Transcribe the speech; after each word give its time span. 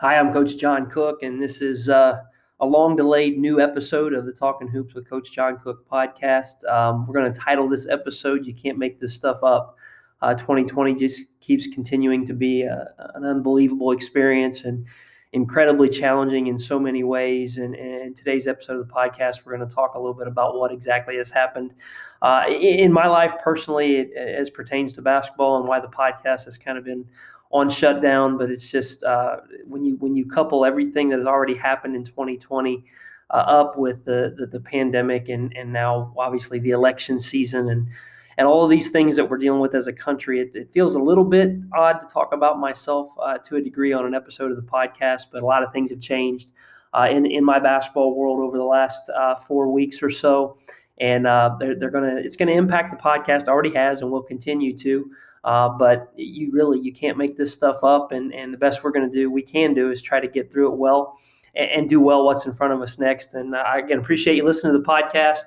Hi, 0.00 0.16
I'm 0.16 0.32
Coach 0.32 0.58
John 0.58 0.88
Cook, 0.88 1.24
and 1.24 1.42
this 1.42 1.60
is 1.60 1.88
uh, 1.88 2.22
a 2.60 2.64
long 2.64 2.94
delayed 2.94 3.36
new 3.36 3.60
episode 3.60 4.12
of 4.12 4.26
the 4.26 4.32
Talking 4.32 4.68
Hoops 4.68 4.94
with 4.94 5.10
Coach 5.10 5.32
John 5.32 5.58
Cook 5.58 5.88
podcast. 5.90 6.64
Um, 6.72 7.04
we're 7.04 7.14
going 7.14 7.32
to 7.32 7.40
title 7.40 7.68
this 7.68 7.88
episode, 7.88 8.46
You 8.46 8.54
Can't 8.54 8.78
Make 8.78 9.00
This 9.00 9.12
Stuff 9.12 9.42
Up. 9.42 9.76
Uh, 10.22 10.34
2020 10.34 10.94
just 10.94 11.22
keeps 11.40 11.66
continuing 11.66 12.24
to 12.26 12.32
be 12.32 12.62
a, 12.62 12.94
an 13.16 13.24
unbelievable 13.24 13.90
experience 13.90 14.62
and 14.62 14.86
incredibly 15.32 15.88
challenging 15.88 16.46
in 16.46 16.56
so 16.56 16.78
many 16.78 17.02
ways. 17.02 17.58
And, 17.58 17.74
in 17.74 18.14
today's 18.14 18.46
episode 18.46 18.78
of 18.78 18.86
the 18.86 18.94
podcast, 18.94 19.44
we're 19.44 19.56
going 19.56 19.68
to 19.68 19.74
talk 19.74 19.94
a 19.94 19.98
little 19.98 20.14
bit 20.14 20.28
about 20.28 20.56
what 20.56 20.70
exactly 20.70 21.16
has 21.16 21.32
happened 21.32 21.74
uh, 22.22 22.44
in 22.48 22.92
my 22.92 23.08
life 23.08 23.34
personally, 23.42 24.14
as 24.14 24.48
pertains 24.48 24.92
to 24.92 25.02
basketball, 25.02 25.58
and 25.58 25.66
why 25.66 25.80
the 25.80 25.88
podcast 25.88 26.44
has 26.44 26.56
kind 26.56 26.78
of 26.78 26.84
been 26.84 27.04
on 27.50 27.70
shutdown, 27.70 28.36
but 28.36 28.50
it's 28.50 28.70
just 28.70 29.02
uh, 29.04 29.38
when 29.66 29.84
you 29.84 29.96
when 29.96 30.16
you 30.16 30.26
couple 30.26 30.64
everything 30.64 31.08
that 31.08 31.18
has 31.18 31.26
already 31.26 31.54
happened 31.54 31.96
in 31.96 32.04
2020 32.04 32.84
uh, 33.30 33.34
up 33.34 33.78
with 33.78 34.04
the, 34.04 34.34
the, 34.36 34.46
the 34.46 34.60
pandemic 34.60 35.28
and 35.28 35.56
and 35.56 35.72
now 35.72 36.12
obviously 36.18 36.58
the 36.58 36.70
election 36.70 37.18
season 37.18 37.70
and 37.70 37.88
and 38.36 38.46
all 38.46 38.62
of 38.62 38.70
these 38.70 38.90
things 38.90 39.16
that 39.16 39.28
we're 39.28 39.38
dealing 39.38 39.58
with 39.58 39.74
as 39.74 39.88
a 39.88 39.92
country, 39.92 40.40
it, 40.40 40.54
it 40.54 40.72
feels 40.72 40.94
a 40.94 40.98
little 41.00 41.24
bit 41.24 41.56
odd 41.74 41.94
to 41.94 42.06
talk 42.06 42.32
about 42.32 42.60
myself 42.60 43.08
uh, 43.20 43.36
to 43.38 43.56
a 43.56 43.60
degree 43.60 43.92
on 43.92 44.06
an 44.06 44.14
episode 44.14 44.52
of 44.52 44.56
the 44.56 44.62
podcast. 44.62 45.22
But 45.32 45.42
a 45.42 45.46
lot 45.46 45.64
of 45.64 45.72
things 45.72 45.90
have 45.90 46.00
changed 46.00 46.52
uh, 46.92 47.08
in 47.10 47.26
in 47.26 47.44
my 47.44 47.58
basketball 47.58 48.14
world 48.14 48.40
over 48.40 48.56
the 48.58 48.64
last 48.64 49.08
uh, 49.08 49.34
four 49.36 49.72
weeks 49.72 50.02
or 50.02 50.10
so 50.10 50.58
and 51.00 51.26
uh, 51.26 51.56
they're, 51.58 51.74
they're 51.74 51.90
gonna 51.90 52.16
it's 52.16 52.36
gonna 52.36 52.52
impact 52.52 52.90
the 52.90 52.96
podcast 52.96 53.48
already 53.48 53.72
has 53.72 54.00
and 54.00 54.10
will 54.10 54.22
continue 54.22 54.76
to 54.76 55.10
uh, 55.44 55.68
but 55.68 56.12
you 56.16 56.50
really 56.52 56.78
you 56.80 56.92
can't 56.92 57.16
make 57.16 57.36
this 57.36 57.52
stuff 57.52 57.84
up 57.84 58.12
and 58.12 58.34
and 58.34 58.52
the 58.52 58.58
best 58.58 58.82
we're 58.82 58.90
gonna 58.90 59.10
do 59.10 59.30
we 59.30 59.42
can 59.42 59.74
do 59.74 59.90
is 59.90 60.02
try 60.02 60.20
to 60.20 60.28
get 60.28 60.50
through 60.50 60.72
it 60.72 60.76
well 60.76 61.18
and, 61.54 61.70
and 61.70 61.90
do 61.90 62.00
well 62.00 62.24
what's 62.24 62.46
in 62.46 62.52
front 62.52 62.72
of 62.72 62.80
us 62.80 62.98
next. 62.98 63.34
And 63.34 63.54
I 63.54 63.78
again 63.78 63.98
appreciate 63.98 64.36
you 64.36 64.44
listening 64.44 64.72
to 64.72 64.78
the 64.78 64.84
podcast 64.84 65.44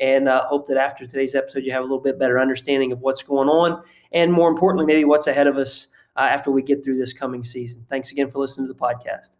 and 0.00 0.28
uh, 0.28 0.44
hope 0.46 0.66
that 0.68 0.76
after 0.76 1.06
today's 1.06 1.34
episode 1.34 1.64
you 1.64 1.72
have 1.72 1.80
a 1.80 1.84
little 1.84 2.00
bit 2.00 2.18
better 2.18 2.38
understanding 2.40 2.92
of 2.92 3.00
what's 3.00 3.22
going 3.22 3.48
on 3.48 3.82
and 4.12 4.32
more 4.32 4.50
importantly 4.50 4.86
maybe 4.86 5.04
what's 5.04 5.26
ahead 5.26 5.46
of 5.46 5.56
us 5.56 5.88
uh, 6.16 6.20
after 6.20 6.50
we 6.50 6.62
get 6.62 6.84
through 6.84 6.98
this 6.98 7.12
coming 7.12 7.44
season. 7.44 7.86
Thanks 7.88 8.12
again 8.12 8.28
for 8.28 8.38
listening 8.38 8.68
to 8.68 8.72
the 8.72 8.78
podcast 8.78 9.32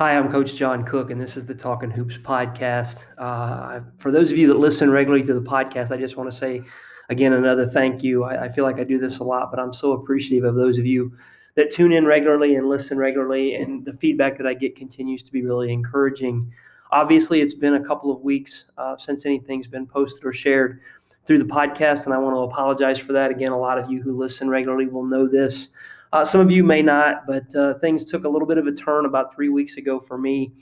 Hi, 0.00 0.16
I'm 0.16 0.32
Coach 0.32 0.56
John 0.56 0.82
Cook, 0.82 1.10
and 1.10 1.20
this 1.20 1.36
is 1.36 1.44
the 1.44 1.54
Talking 1.54 1.90
Hoops 1.90 2.16
podcast. 2.16 3.04
Uh, 3.18 3.80
for 3.98 4.10
those 4.10 4.32
of 4.32 4.38
you 4.38 4.48
that 4.48 4.58
listen 4.58 4.90
regularly 4.90 5.22
to 5.26 5.34
the 5.34 5.42
podcast, 5.42 5.90
I 5.90 5.98
just 5.98 6.16
want 6.16 6.30
to 6.30 6.34
say 6.34 6.62
again 7.10 7.34
another 7.34 7.66
thank 7.66 8.02
you. 8.02 8.24
I, 8.24 8.44
I, 8.44 8.48
feel 8.48 8.64
like 8.64 8.80
I 8.80 8.84
do 8.84 8.98
this 8.98 9.18
a 9.18 9.24
lot, 9.24 9.50
but 9.50 9.60
I'm 9.60 9.74
so 9.74 9.92
appreciative 9.92 10.44
of 10.44 10.54
those 10.54 10.78
of 10.78 10.86
you 10.86 11.12
that 11.54 11.70
tune 11.70 11.92
in 11.92 12.06
regularly 12.06 12.56
and 12.56 12.66
listen 12.66 12.96
regularly, 12.96 13.56
and 13.56 13.84
the 13.84 13.92
feedback 13.92 14.38
that 14.38 14.46
I 14.46 14.54
get 14.54 14.74
continues 14.74 15.22
to 15.22 15.32
be 15.32 15.42
really 15.42 15.70
encouraging. 15.70 16.50
Obviously, 16.92 17.42
it's 17.42 17.52
been 17.52 17.74
a 17.74 17.84
couple 17.84 18.10
of 18.10 18.22
weeks 18.22 18.70
uh, 18.78 18.96
since 18.96 19.26
anything's 19.26 19.66
been 19.66 19.86
posted 19.86 20.24
or 20.24 20.32
shared 20.32 20.80
through 21.26 21.40
the 21.40 21.44
podcast, 21.44 22.06
and 22.06 22.14
I 22.14 22.18
want 22.18 22.34
to 22.36 22.40
apologize 22.40 22.98
for 22.98 23.12
that. 23.12 23.30
Again, 23.30 23.52
a 23.52 23.60
lot 23.60 23.78
of 23.78 23.90
you 23.90 24.00
who 24.00 24.16
listen 24.16 24.48
regularly 24.48 24.86
will 24.86 25.04
know 25.04 25.28
this. 25.28 25.68
Uh, 26.12 26.24
some 26.24 26.40
of 26.40 26.50
you 26.50 26.64
may 26.64 26.82
not, 26.82 27.26
but 27.26 27.54
uh, 27.54 27.74
things 27.74 28.04
took 28.04 28.24
a 28.24 28.28
little 28.28 28.48
bit 28.48 28.58
of 28.58 28.66
a 28.66 28.72
turn 28.72 29.06
about 29.06 29.32
three 29.32 29.48
weeks 29.48 29.76
ago 29.76 30.00
for 30.00 30.18
me 30.18 30.52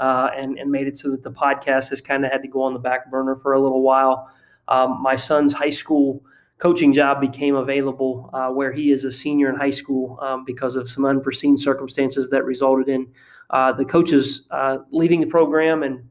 uh, 0.00 0.30
and, 0.36 0.58
and 0.58 0.70
made 0.70 0.86
it 0.86 0.98
so 0.98 1.10
that 1.10 1.22
the 1.22 1.30
podcast 1.30 1.90
has 1.90 2.00
kind 2.00 2.24
of 2.24 2.32
had 2.32 2.42
to 2.42 2.48
go 2.48 2.60
on 2.62 2.72
the 2.72 2.78
back 2.78 3.10
burner 3.10 3.36
for 3.36 3.52
a 3.52 3.60
little 3.60 3.82
while. 3.82 4.28
Um, 4.68 5.00
my 5.00 5.14
son's 5.14 5.52
high 5.52 5.70
school 5.70 6.24
coaching 6.58 6.92
job 6.92 7.20
became 7.20 7.54
available 7.54 8.30
uh, 8.32 8.48
where 8.48 8.72
he 8.72 8.90
is 8.90 9.04
a 9.04 9.12
senior 9.12 9.48
in 9.48 9.54
high 9.54 9.70
school 9.70 10.18
um, 10.22 10.44
because 10.44 10.74
of 10.74 10.88
some 10.88 11.04
unforeseen 11.04 11.56
circumstances 11.56 12.30
that 12.30 12.44
resulted 12.44 12.88
in 12.88 13.06
uh, 13.50 13.72
the 13.72 13.84
coaches 13.84 14.48
uh, 14.50 14.78
leaving 14.90 15.20
the 15.20 15.26
program 15.26 15.82
and 15.84 16.02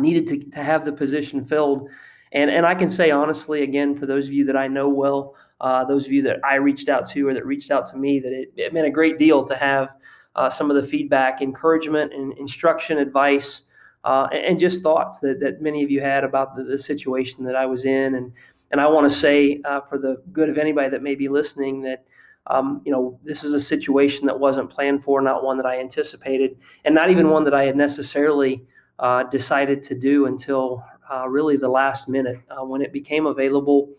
needed 0.00 0.26
to, 0.26 0.38
to 0.50 0.62
have 0.62 0.84
the 0.84 0.92
position 0.92 1.44
filled. 1.44 1.90
And, 2.32 2.50
and 2.50 2.64
I 2.64 2.74
can 2.74 2.88
say 2.88 3.10
honestly, 3.10 3.62
again, 3.62 3.94
for 3.96 4.06
those 4.06 4.26
of 4.26 4.32
you 4.32 4.44
that 4.46 4.56
I 4.56 4.66
know 4.66 4.88
well, 4.88 5.34
uh, 5.60 5.84
those 5.84 6.06
of 6.06 6.12
you 6.12 6.22
that 6.22 6.38
I 6.44 6.56
reached 6.56 6.88
out 6.88 7.08
to 7.10 7.28
or 7.28 7.34
that 7.34 7.44
reached 7.44 7.70
out 7.70 7.86
to 7.88 7.96
me, 7.96 8.20
that 8.20 8.32
it, 8.32 8.52
it 8.56 8.72
meant 8.72 8.86
a 8.86 8.90
great 8.90 9.18
deal 9.18 9.44
to 9.44 9.56
have 9.56 9.94
uh, 10.36 10.48
some 10.48 10.70
of 10.70 10.76
the 10.76 10.82
feedback, 10.82 11.42
encouragement, 11.42 12.12
and 12.12 12.36
instruction, 12.38 12.98
advice, 12.98 13.62
uh, 14.04 14.28
and, 14.32 14.44
and, 14.44 14.60
just 14.60 14.82
thoughts 14.82 15.18
that, 15.18 15.40
that 15.40 15.60
many 15.60 15.82
of 15.82 15.90
you 15.90 16.00
had 16.00 16.22
about 16.22 16.54
the, 16.54 16.62
the 16.62 16.78
situation 16.78 17.44
that 17.44 17.56
I 17.56 17.66
was 17.66 17.84
in. 17.84 18.14
And, 18.14 18.32
and 18.70 18.80
I 18.80 18.86
want 18.86 19.10
to 19.10 19.14
say, 19.14 19.60
uh, 19.64 19.80
for 19.80 19.98
the 19.98 20.22
good 20.32 20.48
of 20.48 20.56
anybody 20.56 20.88
that 20.90 21.02
may 21.02 21.16
be 21.16 21.28
listening, 21.28 21.82
that 21.82 22.04
um, 22.48 22.80
you 22.84 22.92
know, 22.92 23.18
this 23.24 23.44
is 23.44 23.52
a 23.52 23.60
situation 23.60 24.26
that 24.26 24.38
wasn't 24.38 24.70
planned 24.70 25.02
for, 25.02 25.20
not 25.20 25.44
one 25.44 25.56
that 25.58 25.66
I 25.66 25.80
anticipated, 25.80 26.56
and 26.84 26.94
not 26.94 27.10
even 27.10 27.28
one 27.28 27.44
that 27.44 27.54
I 27.54 27.64
had 27.64 27.76
necessarily 27.76 28.64
uh, 28.98 29.24
decided 29.24 29.82
to 29.84 29.94
do 29.94 30.26
until 30.26 30.82
uh, 31.12 31.28
really 31.28 31.56
the 31.56 31.68
last 31.68 32.08
minute 32.08 32.40
uh, 32.50 32.64
when 32.64 32.80
it 32.80 32.92
became 32.92 33.26
available. 33.26 33.90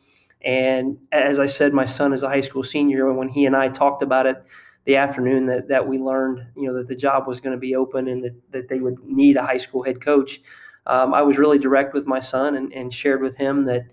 And 0.42 0.98
as 1.12 1.40
I 1.40 1.46
said, 1.48 1.74
my 1.74 1.86
son 1.86 2.14
is 2.14 2.24
a 2.24 2.30
high 2.30 2.42
school 2.42 2.64
senior, 2.64 3.10
and 3.10 3.18
when 3.18 3.30
he 3.30 3.46
and 3.46 3.56
I 3.56 3.70
talked 3.70 4.04
about 4.04 4.26
it 4.26 4.44
the 4.86 4.96
afternoon 4.96 5.46
that, 5.46 5.68
that 5.68 5.88
we 5.88 6.00
learned, 6.00 6.46
you 6.56 6.68
know, 6.68 6.74
that 6.74 6.88
the 6.88 6.96
job 6.96 7.28
was 7.28 7.40
going 7.40 7.56
to 7.56 7.60
be 7.60 7.76
open 7.76 8.08
and 8.08 8.24
that, 8.24 8.52
that 8.52 8.70
they 8.70 8.80
would 8.80 8.98
need 9.04 9.38
a 9.38 9.46
high 9.46 9.58
school 9.58 9.84
head 9.84 10.02
coach, 10.02 10.42
um, 10.88 11.14
I 11.14 11.22
was 11.22 11.38
really 11.38 11.60
direct 11.60 11.94
with 11.94 12.08
my 12.08 12.20
son 12.20 12.56
and, 12.56 12.74
and 12.74 12.92
shared 12.92 13.22
with 13.22 13.38
him 13.38 13.66
that 13.66 13.84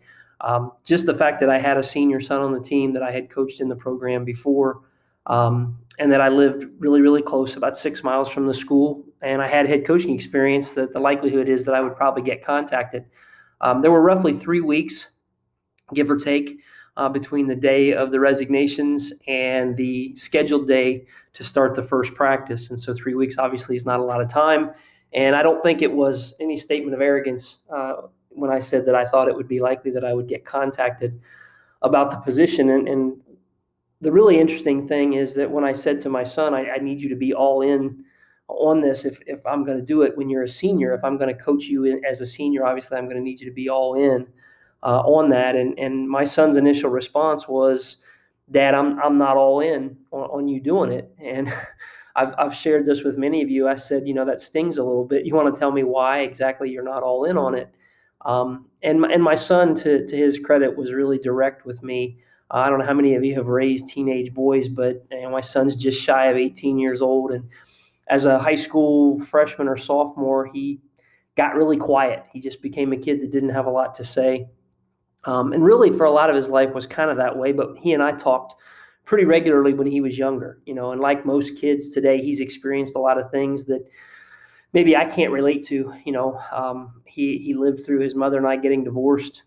um, 0.41 0.73
just 0.85 1.05
the 1.05 1.15
fact 1.15 1.41
that 1.41 1.51
I 1.51 1.59
had 1.59 1.77
a 1.77 1.83
senior 1.83 2.21
son 2.21 2.41
on 2.41 2.53
the 2.53 2.61
team 2.61 2.93
that 2.95 3.03
I 3.03 3.11
had 3.11 3.29
coached 3.29 3.61
in 3.61 3.69
the 3.69 3.77
program 3.77 4.25
before, 4.25 4.81
um, 5.27 5.79
and 5.99 6.11
that 6.13 6.21
I 6.21 6.29
lived 6.29 6.67
really, 6.79 7.01
really 7.01 7.23
close, 7.23 7.57
about 7.57 7.77
six 7.77 8.03
miles 8.03 8.31
from 8.31 8.47
the 8.47 8.55
school, 8.55 9.05
and 9.23 9.43
I 9.43 9.49
had 9.49 9.67
head 9.67 9.85
coaching 9.85 10.15
experience, 10.15 10.73
that 10.73 10.93
the 10.93 11.01
likelihood 11.01 11.49
is 11.49 11.65
that 11.65 11.75
I 11.75 11.81
would 11.81 11.97
probably 11.97 12.23
get 12.23 12.45
contacted. 12.45 13.05
Um, 13.61 13.83
there 13.83 13.91
were 13.91 14.03
roughly 14.03 14.33
three 14.33 14.61
weeks, 14.61 15.09
give 15.95 16.11
or 16.11 16.17
take, 16.17 16.61
uh, 16.97 17.09
between 17.09 17.47
the 17.47 17.55
day 17.55 17.93
of 17.93 18.11
the 18.11 18.19
resignations 18.19 19.13
and 19.29 19.77
the 19.77 20.15
scheduled 20.15 20.67
day 20.67 21.07
to 21.35 21.45
start 21.45 21.75
the 21.75 21.83
first 21.83 22.15
practice. 22.15 22.71
And 22.71 22.81
so, 22.81 22.95
three 22.95 23.15
weeks 23.15 23.39
obviously 23.39 23.77
is 23.77 23.87
not 23.87 24.01
a 24.01 24.05
lot 24.05 24.21
of 24.21 24.29
time. 24.29 24.71
And 25.13 25.37
I 25.37 25.43
don't 25.43 25.63
think 25.63 25.83
it 25.83 25.93
was 25.93 26.35
any 26.41 26.57
statement 26.57 26.95
of 26.95 27.01
arrogance 27.01 27.59
uh, 27.75 28.03
when 28.31 28.51
I 28.51 28.59
said 28.59 28.85
that 28.87 28.95
I 28.95 29.05
thought 29.05 29.29
it 29.29 29.37
would 29.37 29.49
be 29.49 29.61
likely 29.61 29.91
that 29.93 30.05
I 30.05 30.13
would 30.13 30.29
get 30.29 30.45
contacted 30.45 31.21
about 31.83 32.11
the 32.11 32.19
position. 32.19 32.71
And, 32.71 32.89
and 32.89 33.17
the 34.01 34.13
really 34.13 34.39
interesting 34.39 34.87
thing 34.87 35.15
is 35.15 35.35
that 35.35 35.51
when 35.51 35.65
I 35.65 35.73
said 35.73 36.01
to 36.03 36.09
my 36.09 36.25
son, 36.25 36.55
I, 36.55 36.71
I 36.71 36.79
need 36.79 37.01
you 37.01 37.09
to 37.09 37.17
be 37.17 37.33
all 37.33 37.63
in 37.63 38.05
on 38.49 38.81
this 38.81 39.05
if, 39.05 39.21
if 39.27 39.45
I'm 39.47 39.65
going 39.65 39.79
to 39.79 39.85
do 39.85 40.03
it 40.03 40.17
when 40.17 40.29
you're 40.29 40.45
a 40.45 40.49
senior. 40.49 40.95
If 40.95 41.03
I'm 41.03 41.17
going 41.17 41.35
to 41.35 41.43
coach 41.43 41.65
you 41.65 41.85
in, 41.85 42.05
as 42.05 42.21
a 42.21 42.27
senior, 42.27 42.65
obviously 42.67 42.97
I'm 42.97 43.05
going 43.05 43.17
to 43.17 43.23
need 43.23 43.41
you 43.41 43.49
to 43.49 43.55
be 43.55 43.69
all 43.69 43.95
in 43.95 44.27
uh, 44.87 45.01
on 45.01 45.29
that. 45.31 45.57
And 45.57 45.79
and 45.79 46.09
my 46.09 46.25
son's 46.25 46.57
initial 46.57 46.91
response 46.91 47.49
was, 47.49 47.99
"Dad, 48.51 48.75
I'm 48.75 48.99
I'm 49.01 49.19
not 49.19 49.37
all 49.37 49.61
in 49.61 49.97
on, 50.13 50.31
on 50.31 50.49
you 50.49 50.61
doing 50.61 50.93
it." 50.93 51.13
And 51.19 51.53
I've 52.17 52.33
I've 52.39 52.55
shared 52.55 52.87
this 52.87 53.03
with 53.03 53.19
many 53.19 53.43
of 53.43 53.51
you. 53.51 53.69
I 53.69 53.75
said, 53.75 54.07
you 54.07 54.15
know, 54.15 54.25
that 54.25 54.41
stings 54.41 54.79
a 54.79 54.85
little 54.85 55.05
bit. 55.05 55.27
You 55.27 55.35
want 55.35 55.53
to 55.53 55.59
tell 55.59 55.73
me 55.73 55.83
why 55.83 56.21
exactly 56.21 56.71
you're 56.71 56.85
not 56.85 57.03
all 57.03 57.25
in 57.25 57.37
on 57.37 57.55
it? 57.57 57.69
Um, 58.25 58.67
and 58.83 59.05
and 59.05 59.23
my 59.23 59.35
son, 59.35 59.75
to 59.77 60.07
to 60.07 60.17
his 60.17 60.39
credit, 60.39 60.77
was 60.77 60.93
really 60.93 61.19
direct 61.19 61.67
with 61.67 61.83
me. 61.83 62.19
Uh, 62.53 62.59
I 62.59 62.71
don't 62.71 62.79
know 62.79 62.87
how 62.87 62.95
many 62.95 63.17
of 63.17 63.25
you 63.25 63.35
have 63.35 63.49
raised 63.49 63.89
teenage 63.89 64.33
boys, 64.33 64.69
but 64.69 65.05
you 65.11 65.23
know, 65.23 65.31
my 65.31 65.41
son's 65.41 65.75
just 65.75 66.01
shy 66.01 66.27
of 66.27 66.37
18 66.37 66.79
years 66.79 67.03
old, 67.03 67.33
and 67.33 67.49
as 68.09 68.25
a 68.25 68.39
high 68.39 68.55
school 68.55 69.21
freshman 69.25 69.67
or 69.67 69.77
sophomore, 69.77 70.47
he 70.47 70.81
got 71.37 71.57
really 71.57 71.77
quiet. 71.77 72.25
He 72.33 72.41
just 72.41 72.63
became 72.63 72.93
a 72.93 72.97
kid 72.97 73.21
that 73.21 73.33
didn't 73.33 73.51
have 73.51 73.67
a 73.67 73.71
lot 73.71 73.97
to 73.97 74.05
say. 74.05 74.47
Um, 75.27 75.53
and 75.53 75.65
really, 75.65 75.93
for 75.93 76.07
a 76.07 76.11
lot 76.11 76.31
of 76.31 76.37
his 76.37 76.49
life, 76.49 76.73
was 76.73 76.87
kind 76.87 77.11
of 77.11 77.17
that 77.19 77.37
way. 77.37 77.53
But 77.53 77.77
he 77.77 77.93
and 77.93 78.03
I 78.03 78.13
talked 78.13 78.55
pretty 79.05 79.25
regularly 79.25 79.75
when 79.75 79.87
he 79.87 80.01
was 80.01 80.19
younger, 80.19 80.61
you 80.67 80.75
know. 80.75 80.93
And 80.93 81.01
like 81.01 81.27
most 81.27 81.59
kids 81.59 81.91
today, 81.91 82.23
he's 82.23 82.41
experienced 82.41 82.97
a 82.97 83.01
lot 83.01 83.19
of 83.19 83.31
things 83.31 83.65
that 83.67 83.85
maybe 84.73 84.97
I 84.97 85.05
can't 85.05 85.33
relate 85.33 85.65
to. 85.67 85.93
You 86.05 86.13
know, 86.13 86.39
um, 86.53 87.03
he 87.05 87.39
he 87.39 87.55
lived 87.55 87.85
through 87.85 88.01
his 88.01 88.15
mother 88.15 88.39
and 88.39 88.47
I 88.47 88.57
getting 88.57 88.85
divorced, 88.85 89.43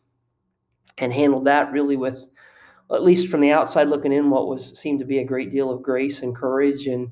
and 0.97 1.13
handled 1.13 1.45
that 1.45 1.71
really 1.71 1.95
with, 1.95 2.25
at 2.91 3.03
least 3.03 3.29
from 3.29 3.41
the 3.41 3.51
outside 3.51 3.87
looking 3.87 4.13
in, 4.13 4.29
what 4.29 4.47
was 4.47 4.77
seemed 4.77 4.99
to 4.99 5.05
be 5.05 5.19
a 5.19 5.25
great 5.25 5.51
deal 5.51 5.71
of 5.71 5.81
grace 5.81 6.23
and 6.23 6.35
courage 6.35 6.87
and 6.87 7.09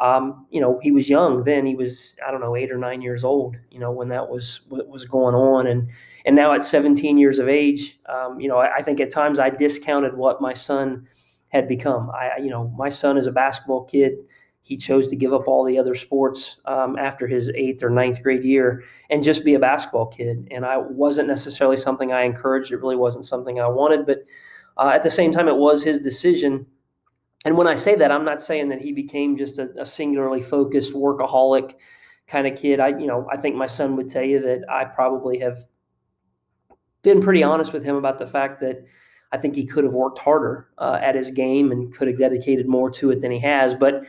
um, 0.00 0.46
you 0.50 0.60
know, 0.60 0.78
he 0.82 0.90
was 0.90 1.08
young 1.08 1.44
then. 1.44 1.66
He 1.66 1.74
was, 1.74 2.16
I 2.26 2.30
don't 2.30 2.40
know, 2.40 2.56
eight 2.56 2.70
or 2.70 2.78
nine 2.78 3.02
years 3.02 3.24
old, 3.24 3.56
you 3.70 3.78
know, 3.78 3.90
when 3.90 4.08
that 4.08 4.28
was 4.28 4.62
was 4.68 5.04
going 5.04 5.34
on. 5.34 5.66
And 5.66 5.90
and 6.24 6.36
now 6.36 6.52
at 6.52 6.62
17 6.62 7.18
years 7.18 7.38
of 7.38 7.48
age, 7.48 7.98
um, 8.06 8.40
you 8.40 8.48
know, 8.48 8.58
I, 8.58 8.76
I, 8.76 8.82
think 8.82 9.00
at 9.00 9.10
times 9.10 9.38
I 9.38 9.50
discounted 9.50 10.14
what 10.14 10.40
my 10.40 10.52
son 10.52 11.06
had 11.48 11.66
become. 11.66 12.10
I, 12.10 12.38
you 12.38 12.50
know, 12.50 12.68
my 12.76 12.90
son 12.90 13.16
is 13.16 13.26
a 13.26 13.32
basketball 13.32 13.84
kid. 13.84 14.18
he 14.62 14.76
chose 14.76 15.08
to 15.08 15.16
give 15.16 15.32
up 15.32 15.48
all 15.48 15.64
the 15.64 15.78
other 15.78 15.94
sports 15.94 16.60
um, 16.66 16.96
after 16.98 17.26
his 17.26 17.50
eighth 17.50 17.82
or 17.82 17.90
ninth 17.90 18.22
grade 18.22 18.44
year 18.44 18.84
and 19.08 19.24
just 19.24 19.44
be 19.44 19.54
a 19.54 19.58
basketball 19.58 20.06
kid. 20.06 20.46
And 20.50 20.64
I 20.64 20.76
wasn't 20.76 21.28
necessarily 21.28 21.76
something 21.76 22.12
I 22.12 22.22
encouraged. 22.22 22.70
It 22.70 22.76
really 22.76 22.96
wasn't 22.96 23.24
something 23.24 23.58
I 23.58 23.68
wanted, 23.68 24.06
but 24.06 24.24
uh, 24.76 24.92
at 24.94 25.02
the 25.02 25.10
same 25.10 25.32
time, 25.32 25.48
it 25.48 25.56
was 25.56 25.82
his 25.82 26.00
decision. 26.00 26.66
And 27.44 27.56
when 27.56 27.66
I 27.66 27.74
say 27.74 27.94
that, 27.96 28.12
I'm 28.12 28.24
not 28.24 28.42
saying 28.42 28.68
that 28.68 28.80
he 28.80 28.92
became 28.92 29.36
just 29.36 29.58
a, 29.58 29.70
a 29.80 29.86
singularly 29.86 30.42
focused 30.42 30.92
workaholic 30.92 31.74
kind 32.26 32.46
of 32.46 32.58
kid. 32.58 32.80
I, 32.80 32.88
you 32.88 33.06
know, 33.06 33.26
I 33.32 33.36
think 33.36 33.56
my 33.56 33.66
son 33.66 33.96
would 33.96 34.08
tell 34.08 34.22
you 34.24 34.40
that 34.40 34.62
I 34.70 34.84
probably 34.84 35.38
have 35.38 35.66
been 37.02 37.22
pretty 37.22 37.42
honest 37.42 37.72
with 37.72 37.84
him 37.84 37.96
about 37.96 38.18
the 38.18 38.26
fact 38.26 38.60
that 38.60 38.84
I 39.32 39.38
think 39.38 39.54
he 39.54 39.64
could 39.64 39.84
have 39.84 39.92
worked 39.92 40.18
harder 40.18 40.68
uh, 40.78 40.98
at 41.00 41.14
his 41.14 41.30
game 41.30 41.72
and 41.72 41.94
could 41.94 42.08
have 42.08 42.18
dedicated 42.18 42.68
more 42.68 42.90
to 42.90 43.10
it 43.10 43.20
than 43.20 43.30
he 43.30 43.38
has. 43.40 43.74
But 43.74 44.04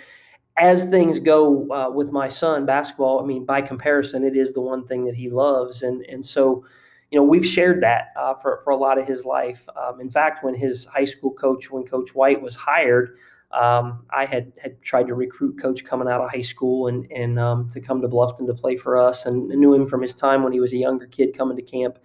as 0.58 0.90
things 0.90 1.20
go 1.20 1.70
uh, 1.72 1.90
with 1.90 2.12
my 2.12 2.28
son, 2.28 2.66
basketball, 2.66 3.22
I 3.22 3.26
mean, 3.26 3.46
by 3.46 3.62
comparison, 3.62 4.24
it 4.24 4.36
is 4.36 4.54
the 4.54 4.62
one 4.62 4.86
thing 4.86 5.06
that 5.06 5.16
he 5.16 5.30
loves, 5.30 5.84
and 5.84 6.04
and 6.06 6.26
so, 6.26 6.66
you 7.12 7.20
know, 7.20 7.24
we've 7.26 7.46
shared 7.46 7.84
that 7.84 8.14
uh, 8.16 8.34
for 8.36 8.62
for 8.64 8.72
a 8.72 8.78
lot 8.78 8.98
of 8.98 9.06
his 9.06 9.26
life. 9.26 9.68
Um, 9.76 10.00
in 10.00 10.10
fact, 10.10 10.44
when 10.44 10.56
his 10.56 10.86
high 10.86 11.06
school 11.06 11.32
coach, 11.32 11.70
when 11.70 11.84
Coach 11.84 12.16
White 12.16 12.42
was 12.42 12.56
hired, 12.56 13.18
um, 13.52 14.06
I 14.16 14.26
had 14.26 14.54
had 14.62 14.82
tried 14.82 15.08
to 15.08 15.14
recruit 15.14 15.60
Coach 15.60 15.84
coming 15.84 16.08
out 16.08 16.22
of 16.22 16.32
high 16.32 16.42
school 16.42 16.88
and 16.88 17.12
and 17.12 17.38
um, 17.38 17.70
to 17.72 17.82
come 17.82 18.02
to 18.02 18.08
Bluffton 18.08 18.48
to 18.48 18.54
play 18.54 18.78
for 18.78 18.98
us, 18.98 19.26
and 19.26 19.50
knew 19.50 19.74
him 19.74 19.86
from 19.86 20.02
his 20.02 20.14
time 20.14 20.42
when 20.42 20.54
he 20.54 20.62
was 20.62 20.72
a 20.72 20.78
younger 20.78 21.06
kid 21.06 21.38
coming 21.38 21.58
to 21.58 21.64
camp 21.64 22.00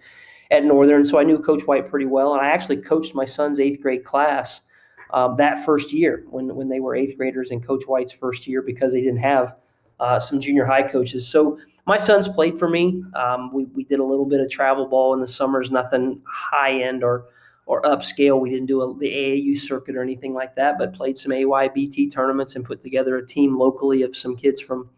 at 0.51 0.65
Northern. 0.65 1.05
So 1.05 1.19
I 1.19 1.23
knew 1.23 1.39
Coach 1.39 1.63
White 1.63 1.89
pretty 1.89 2.05
well, 2.05 2.33
and 2.33 2.41
I 2.41 2.49
actually 2.49 2.77
coached 2.77 3.15
my 3.15 3.25
son's 3.25 3.61
eighth 3.61 3.81
grade 3.81 4.03
class 4.03 4.61
um, 5.11 5.37
that 5.37 5.63
first 5.63 5.93
year 5.93 6.25
when 6.29 6.53
when 6.53 6.67
they 6.67 6.81
were 6.81 6.95
eighth 6.95 7.15
graders 7.15 7.51
in 7.51 7.61
Coach 7.61 7.83
White's 7.87 8.11
first 8.11 8.45
year 8.45 8.61
because 8.61 8.91
they 8.91 9.01
didn't 9.01 9.19
have 9.19 9.55
uh, 10.01 10.19
some 10.19 10.41
junior 10.41 10.65
high 10.65 10.83
coaches. 10.83 11.25
So 11.25 11.59
my 11.87 11.97
sons 11.97 12.27
played 12.27 12.59
for 12.59 12.69
me. 12.69 13.01
Um, 13.15 13.51
we 13.53 13.65
we 13.65 13.85
did 13.85 13.99
a 13.99 14.03
little 14.03 14.25
bit 14.25 14.41
of 14.41 14.51
travel 14.51 14.85
ball 14.85 15.13
in 15.13 15.21
the 15.21 15.27
summers, 15.27 15.71
nothing 15.71 16.21
high 16.27 16.81
end 16.81 17.03
or 17.03 17.25
or 17.65 17.81
upscale. 17.81 18.39
We 18.39 18.49
didn't 18.49 18.67
do 18.67 18.81
a, 18.81 18.97
the 18.97 19.09
AAU 19.09 19.57
circuit 19.57 19.95
or 19.95 20.01
anything 20.03 20.33
like 20.33 20.55
that, 20.55 20.77
but 20.77 20.93
played 20.93 21.17
some 21.17 21.31
AYBT 21.31 22.11
tournaments 22.11 22.55
and 22.55 22.65
put 22.65 22.81
together 22.81 23.15
a 23.15 23.25
team 23.25 23.57
locally 23.57 24.03
of 24.03 24.15
some 24.15 24.35
kids 24.35 24.61
from 24.61 24.89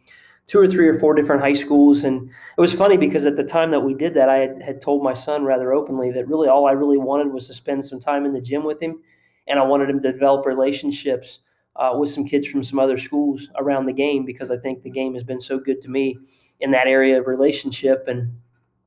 two 0.47 0.59
or 0.59 0.67
three 0.67 0.87
or 0.87 0.99
four 0.99 1.13
different 1.13 1.41
high 1.41 1.53
schools. 1.53 2.03
And 2.03 2.27
it 2.27 2.61
was 2.61 2.73
funny 2.73 2.97
because 2.97 3.25
at 3.27 3.35
the 3.35 3.43
time 3.43 3.69
that 3.71 3.81
we 3.81 3.93
did 3.93 4.15
that, 4.15 4.29
I 4.29 4.37
had, 4.37 4.61
had 4.63 4.81
told 4.81 5.03
my 5.03 5.13
son 5.13 5.43
rather 5.43 5.73
openly 5.73 6.11
that 6.11 6.27
really 6.27 6.47
all 6.47 6.67
I 6.67 6.71
really 6.71 6.97
wanted 6.97 7.31
was 7.31 7.47
to 7.47 7.53
spend 7.53 7.85
some 7.85 7.99
time 7.99 8.25
in 8.25 8.33
the 8.33 8.41
gym 8.41 8.63
with 8.63 8.81
him. 8.81 8.99
And 9.47 9.59
I 9.59 9.63
wanted 9.63 9.89
him 9.89 10.01
to 10.01 10.11
develop 10.11 10.45
relationships 10.45 11.39
uh, 11.75 11.95
with 11.97 12.09
some 12.09 12.25
kids 12.25 12.47
from 12.47 12.63
some 12.63 12.79
other 12.79 12.97
schools 12.97 13.47
around 13.57 13.85
the 13.85 13.93
game 13.93 14.25
because 14.25 14.49
I 14.49 14.57
think 14.57 14.81
the 14.81 14.89
game 14.89 15.13
has 15.13 15.23
been 15.23 15.39
so 15.39 15.59
good 15.59 15.81
to 15.83 15.89
me 15.89 16.17
in 16.59 16.71
that 16.71 16.87
area 16.87 17.19
of 17.19 17.27
relationship. 17.27 18.07
And 18.07 18.33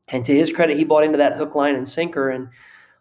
and 0.08 0.24
to 0.24 0.36
his 0.36 0.52
credit, 0.52 0.76
he 0.76 0.84
bought 0.84 1.04
into 1.04 1.18
that 1.18 1.36
hook, 1.36 1.54
line, 1.54 1.74
and 1.74 1.88
sinker. 1.88 2.30
And 2.30 2.48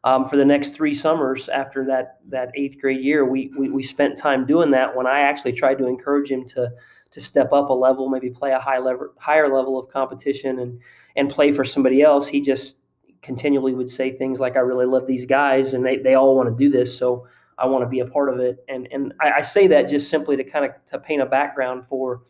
um, 0.03 0.27
for 0.27 0.37
the 0.37 0.45
next 0.45 0.71
three 0.71 0.93
summers 0.93 1.49
after 1.49 1.85
that 1.85 2.19
that 2.29 2.51
eighth 2.55 2.79
grade 2.79 3.01
year, 3.01 3.25
we, 3.25 3.51
we 3.57 3.69
we 3.69 3.83
spent 3.83 4.17
time 4.17 4.45
doing 4.45 4.71
that. 4.71 4.95
When 4.95 5.07
I 5.07 5.21
actually 5.21 5.53
tried 5.53 5.77
to 5.79 5.87
encourage 5.87 6.31
him 6.31 6.45
to 6.47 6.71
to 7.11 7.19
step 7.21 7.51
up 7.51 7.69
a 7.69 7.73
level, 7.73 8.09
maybe 8.09 8.29
play 8.29 8.51
a 8.51 8.59
high 8.59 8.79
level, 8.79 9.09
higher 9.19 9.53
level 9.53 9.77
of 9.77 9.89
competition 9.89 10.59
and 10.59 10.79
and 11.15 11.29
play 11.29 11.51
for 11.51 11.65
somebody 11.65 12.01
else. 12.01 12.27
He 12.27 12.41
just 12.41 12.77
continually 13.21 13.73
would 13.73 13.89
say 13.89 14.11
things 14.11 14.39
like, 14.39 14.55
"I 14.55 14.61
really 14.61 14.85
love 14.85 15.05
these 15.05 15.25
guys, 15.25 15.73
and 15.73 15.85
they 15.85 15.97
they 15.97 16.15
all 16.15 16.35
want 16.35 16.49
to 16.49 16.55
do 16.55 16.69
this, 16.69 16.97
so 16.97 17.27
I 17.57 17.67
want 17.67 17.83
to 17.83 17.89
be 17.89 17.99
a 17.99 18.05
part 18.05 18.29
of 18.29 18.39
it." 18.39 18.63
And 18.69 18.87
and 18.91 19.13
I, 19.21 19.31
I 19.31 19.41
say 19.41 19.67
that 19.67 19.89
just 19.89 20.09
simply 20.09 20.37
to 20.37 20.43
kind 20.43 20.65
of 20.65 20.71
to 20.85 20.99
paint 20.99 21.21
a 21.21 21.25
background 21.25 21.85
for 21.85 22.21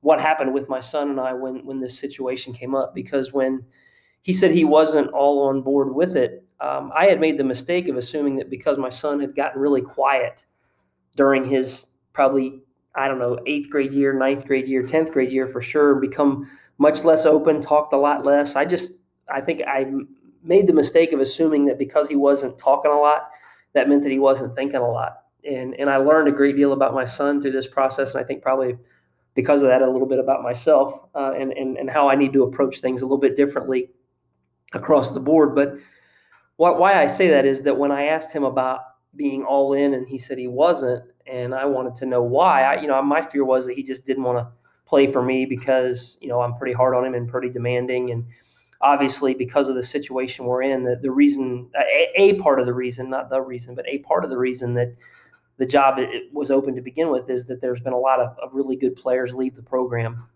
what 0.00 0.20
happened 0.20 0.52
with 0.52 0.68
my 0.68 0.80
son 0.80 1.10
and 1.10 1.20
I 1.20 1.32
when 1.32 1.64
when 1.64 1.80
this 1.80 1.98
situation 1.98 2.52
came 2.52 2.74
up. 2.74 2.94
Because 2.94 3.32
when 3.32 3.64
he 4.22 4.32
said 4.32 4.50
he 4.50 4.64
wasn't 4.64 5.10
all 5.10 5.48
on 5.48 5.62
board 5.62 5.94
with 5.94 6.16
it, 6.16 6.44
um, 6.60 6.92
I 6.96 7.06
had 7.06 7.20
made 7.20 7.38
the 7.38 7.44
mistake 7.44 7.88
of 7.88 7.96
assuming 7.96 8.36
that 8.36 8.50
because 8.50 8.78
my 8.78 8.90
son 8.90 9.20
had 9.20 9.36
gotten 9.36 9.60
really 9.60 9.82
quiet 9.82 10.44
during 11.16 11.44
his 11.44 11.86
probably 12.12 12.62
I 12.96 13.08
don't 13.08 13.18
know, 13.18 13.38
eighth 13.46 13.68
grade 13.68 13.92
year, 13.92 14.14
ninth 14.14 14.46
grade 14.46 14.66
year, 14.66 14.82
10th 14.82 15.12
grade 15.12 15.30
year 15.30 15.46
for 15.46 15.60
sure, 15.60 15.96
become 15.96 16.50
much 16.78 17.04
less 17.04 17.26
open, 17.26 17.60
talked 17.60 17.92
a 17.92 17.98
lot 17.98 18.24
less. 18.24 18.56
I 18.56 18.64
just, 18.64 18.92
I 19.28 19.40
think 19.42 19.62
I 19.66 19.92
made 20.42 20.66
the 20.66 20.72
mistake 20.72 21.12
of 21.12 21.20
assuming 21.20 21.66
that 21.66 21.78
because 21.78 22.08
he 22.08 22.16
wasn't 22.16 22.58
talking 22.58 22.90
a 22.90 22.98
lot, 22.98 23.28
that 23.74 23.88
meant 23.88 24.02
that 24.02 24.12
he 24.12 24.18
wasn't 24.18 24.54
thinking 24.56 24.80
a 24.80 24.90
lot. 24.90 25.24
And, 25.48 25.74
and 25.78 25.90
I 25.90 25.98
learned 25.98 26.28
a 26.28 26.32
great 26.32 26.56
deal 26.56 26.72
about 26.72 26.94
my 26.94 27.04
son 27.04 27.40
through 27.40 27.52
this 27.52 27.66
process. 27.66 28.14
And 28.14 28.24
I 28.24 28.26
think 28.26 28.42
probably 28.42 28.76
because 29.36 29.62
of 29.62 29.68
that, 29.68 29.82
a 29.82 29.88
little 29.88 30.08
bit 30.08 30.18
about 30.18 30.42
myself 30.42 31.08
uh, 31.14 31.32
and, 31.38 31.52
and, 31.52 31.76
and 31.76 31.88
how 31.88 32.08
I 32.08 32.16
need 32.16 32.32
to 32.32 32.42
approach 32.42 32.80
things 32.80 33.02
a 33.02 33.04
little 33.04 33.18
bit 33.18 33.36
differently 33.36 33.90
across 34.72 35.12
the 35.12 35.20
board. 35.20 35.54
But 35.54 35.74
what, 36.56 36.80
why 36.80 37.00
I 37.00 37.06
say 37.06 37.28
that 37.28 37.44
is 37.44 37.62
that 37.62 37.76
when 37.76 37.92
I 37.92 38.06
asked 38.06 38.32
him 38.32 38.44
about 38.44 38.80
being 39.14 39.44
all 39.44 39.74
in 39.74 39.94
and 39.94 40.08
he 40.08 40.18
said 40.18 40.38
he 40.38 40.48
wasn't, 40.48 41.04
and 41.26 41.54
I 41.54 41.66
wanted 41.66 41.94
to 41.96 42.06
know 42.06 42.22
why. 42.22 42.62
I, 42.62 42.80
you 42.80 42.88
know, 42.88 43.00
my 43.02 43.20
fear 43.20 43.44
was 43.44 43.66
that 43.66 43.74
he 43.74 43.82
just 43.82 44.06
didn't 44.06 44.24
want 44.24 44.38
to 44.38 44.48
play 44.86 45.06
for 45.06 45.22
me 45.22 45.44
because 45.44 46.18
you 46.22 46.28
know 46.28 46.40
I'm 46.40 46.54
pretty 46.54 46.72
hard 46.72 46.94
on 46.94 47.04
him 47.04 47.14
and 47.14 47.28
pretty 47.28 47.50
demanding, 47.50 48.10
and 48.10 48.24
obviously 48.80 49.34
because 49.34 49.68
of 49.68 49.74
the 49.74 49.82
situation 49.82 50.44
we're 50.44 50.62
in, 50.62 50.84
the 50.84 50.96
the 50.96 51.10
reason, 51.10 51.68
a, 51.76 52.12
a 52.16 52.34
part 52.34 52.60
of 52.60 52.66
the 52.66 52.74
reason, 52.74 53.10
not 53.10 53.28
the 53.28 53.40
reason, 53.40 53.74
but 53.74 53.86
a 53.88 53.98
part 53.98 54.24
of 54.24 54.30
the 54.30 54.38
reason 54.38 54.74
that 54.74 54.94
the 55.58 55.66
job 55.66 55.98
it 55.98 56.24
was 56.32 56.50
open 56.50 56.74
to 56.74 56.82
begin 56.82 57.10
with 57.10 57.30
is 57.30 57.46
that 57.46 57.60
there's 57.60 57.80
been 57.80 57.92
a 57.92 57.98
lot 57.98 58.20
of, 58.20 58.36
of 58.38 58.52
really 58.52 58.76
good 58.76 58.96
players 58.96 59.34
leave 59.34 59.54
the 59.54 59.62
program 59.62 60.28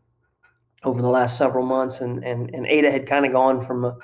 over 0.83 1.03
the 1.03 1.09
last 1.09 1.37
several 1.37 1.67
months, 1.67 2.01
and 2.01 2.25
and 2.25 2.55
and 2.55 2.67
Ada 2.67 2.91
had 2.91 3.07
kind 3.07 3.27
of 3.27 3.33
gone 3.33 3.61
from 3.61 3.85
a, 3.85 3.97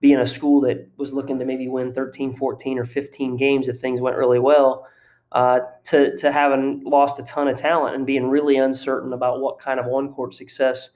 being 0.00 0.18
a 0.18 0.26
school 0.26 0.60
that 0.62 0.88
was 0.96 1.12
looking 1.12 1.38
to 1.38 1.44
maybe 1.44 1.68
win 1.68 1.92
13, 1.92 2.34
14, 2.34 2.78
or 2.78 2.84
15 2.84 3.36
games 3.36 3.68
if 3.68 3.78
things 3.78 4.00
went 4.00 4.16
really 4.16 4.38
well 4.38 4.86
uh, 5.32 5.60
to 5.84 6.16
to 6.16 6.32
having 6.32 6.82
lost 6.84 7.18
a 7.18 7.22
ton 7.22 7.48
of 7.48 7.56
talent 7.56 7.94
and 7.94 8.06
being 8.06 8.28
really 8.28 8.56
uncertain 8.56 9.12
about 9.12 9.40
what 9.40 9.58
kind 9.58 9.78
of 9.80 9.86
on 9.86 10.12
court 10.12 10.34
success 10.34 10.90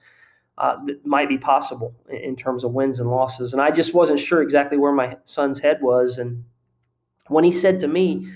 uh, 0.59 0.77
might 1.05 1.29
be 1.29 1.39
possible 1.39 1.95
in, 2.09 2.17
in, 2.17 2.37
terms 2.37 2.63
of 2.63 2.73
wins 2.73 3.01
and 3.01 3.11
losses. 3.11 3.53
And 3.53 3.61
I 3.61 3.73
just 3.73 3.93
wasn't 3.93 4.21
sure 4.21 4.41
exactly 4.41 4.79
where 4.79 4.93
my 4.93 5.17
son's 5.25 5.59
head 5.59 5.79
was. 5.83 6.17
And 6.19 6.45
when 7.27 7.43
he 7.43 7.51
said 7.51 7.81
to 7.81 7.89
me 7.89 8.29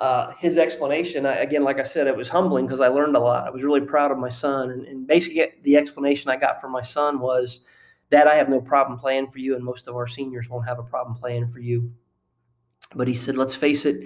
uh, 0.00 0.32
his 0.38 0.58
explanation, 0.58 1.26
I, 1.26 1.36
again, 1.36 1.62
like 1.62 1.78
I 1.78 1.84
said, 1.84 2.06
it 2.06 2.16
was 2.16 2.28
humbling 2.28 2.66
because 2.66 2.80
I 2.80 2.88
learned 2.88 3.14
a 3.14 3.20
lot. 3.20 3.46
I 3.46 3.50
was 3.50 3.62
really 3.62 3.82
proud 3.82 4.10
of 4.10 4.18
my 4.18 4.28
son. 4.28 4.70
And, 4.70 4.86
and 4.86 5.06
basically, 5.06 5.52
the 5.62 5.76
explanation 5.76 6.30
I 6.30 6.36
got 6.36 6.60
from 6.60 6.72
my 6.72 6.82
son 6.82 7.20
was, 7.20 7.60
Dad, 8.10 8.26
I 8.26 8.34
have 8.34 8.48
no 8.48 8.60
problem 8.60 8.98
playing 8.98 9.28
for 9.28 9.38
you, 9.38 9.54
and 9.54 9.64
most 9.64 9.86
of 9.86 9.94
our 9.94 10.08
seniors 10.08 10.48
won't 10.48 10.66
have 10.66 10.80
a 10.80 10.82
problem 10.82 11.14
playing 11.16 11.46
for 11.46 11.60
you. 11.60 11.92
But 12.96 13.06
he 13.06 13.14
said, 13.14 13.36
let's 13.36 13.54
face 13.54 13.86
it 13.86 14.04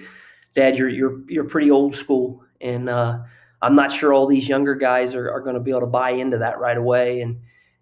Dad, 0.55 0.77
you're 0.77 0.89
you're 0.89 1.21
you're 1.29 1.45
pretty 1.45 1.71
old 1.71 1.95
school, 1.95 2.45
and 2.61 2.89
uh, 2.89 3.19
I'm 3.61 3.75
not 3.75 3.91
sure 3.91 4.13
all 4.13 4.27
these 4.27 4.49
younger 4.49 4.75
guys 4.75 5.15
are, 5.15 5.31
are 5.31 5.41
going 5.41 5.55
to 5.55 5.61
be 5.61 5.71
able 5.71 5.81
to 5.81 5.87
buy 5.87 6.11
into 6.11 6.39
that 6.39 6.61
right 6.61 6.77
away. 6.77 7.21
And 7.21 7.41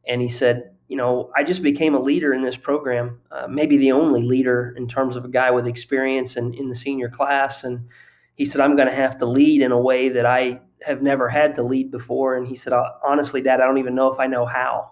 and 0.08 0.20
he 0.22 0.28
said, 0.28 0.71
you 0.92 0.98
know, 0.98 1.30
I 1.34 1.42
just 1.42 1.62
became 1.62 1.94
a 1.94 1.98
leader 1.98 2.34
in 2.34 2.42
this 2.42 2.58
program, 2.58 3.18
uh, 3.30 3.46
maybe 3.48 3.78
the 3.78 3.92
only 3.92 4.20
leader 4.20 4.74
in 4.76 4.86
terms 4.86 5.16
of 5.16 5.24
a 5.24 5.28
guy 5.28 5.50
with 5.50 5.66
experience 5.66 6.36
in, 6.36 6.52
in 6.52 6.68
the 6.68 6.74
senior 6.74 7.08
class. 7.08 7.64
And 7.64 7.88
he 8.34 8.44
said, 8.44 8.60
I'm 8.60 8.76
going 8.76 8.88
to 8.88 8.94
have 8.94 9.16
to 9.20 9.24
lead 9.24 9.62
in 9.62 9.72
a 9.72 9.80
way 9.80 10.10
that 10.10 10.26
I 10.26 10.60
have 10.82 11.00
never 11.00 11.30
had 11.30 11.54
to 11.54 11.62
lead 11.62 11.90
before. 11.90 12.36
And 12.36 12.46
he 12.46 12.54
said, 12.54 12.74
honestly, 13.02 13.40
Dad, 13.40 13.62
I 13.62 13.64
don't 13.64 13.78
even 13.78 13.94
know 13.94 14.12
if 14.12 14.20
I 14.20 14.26
know 14.26 14.44
how. 14.44 14.90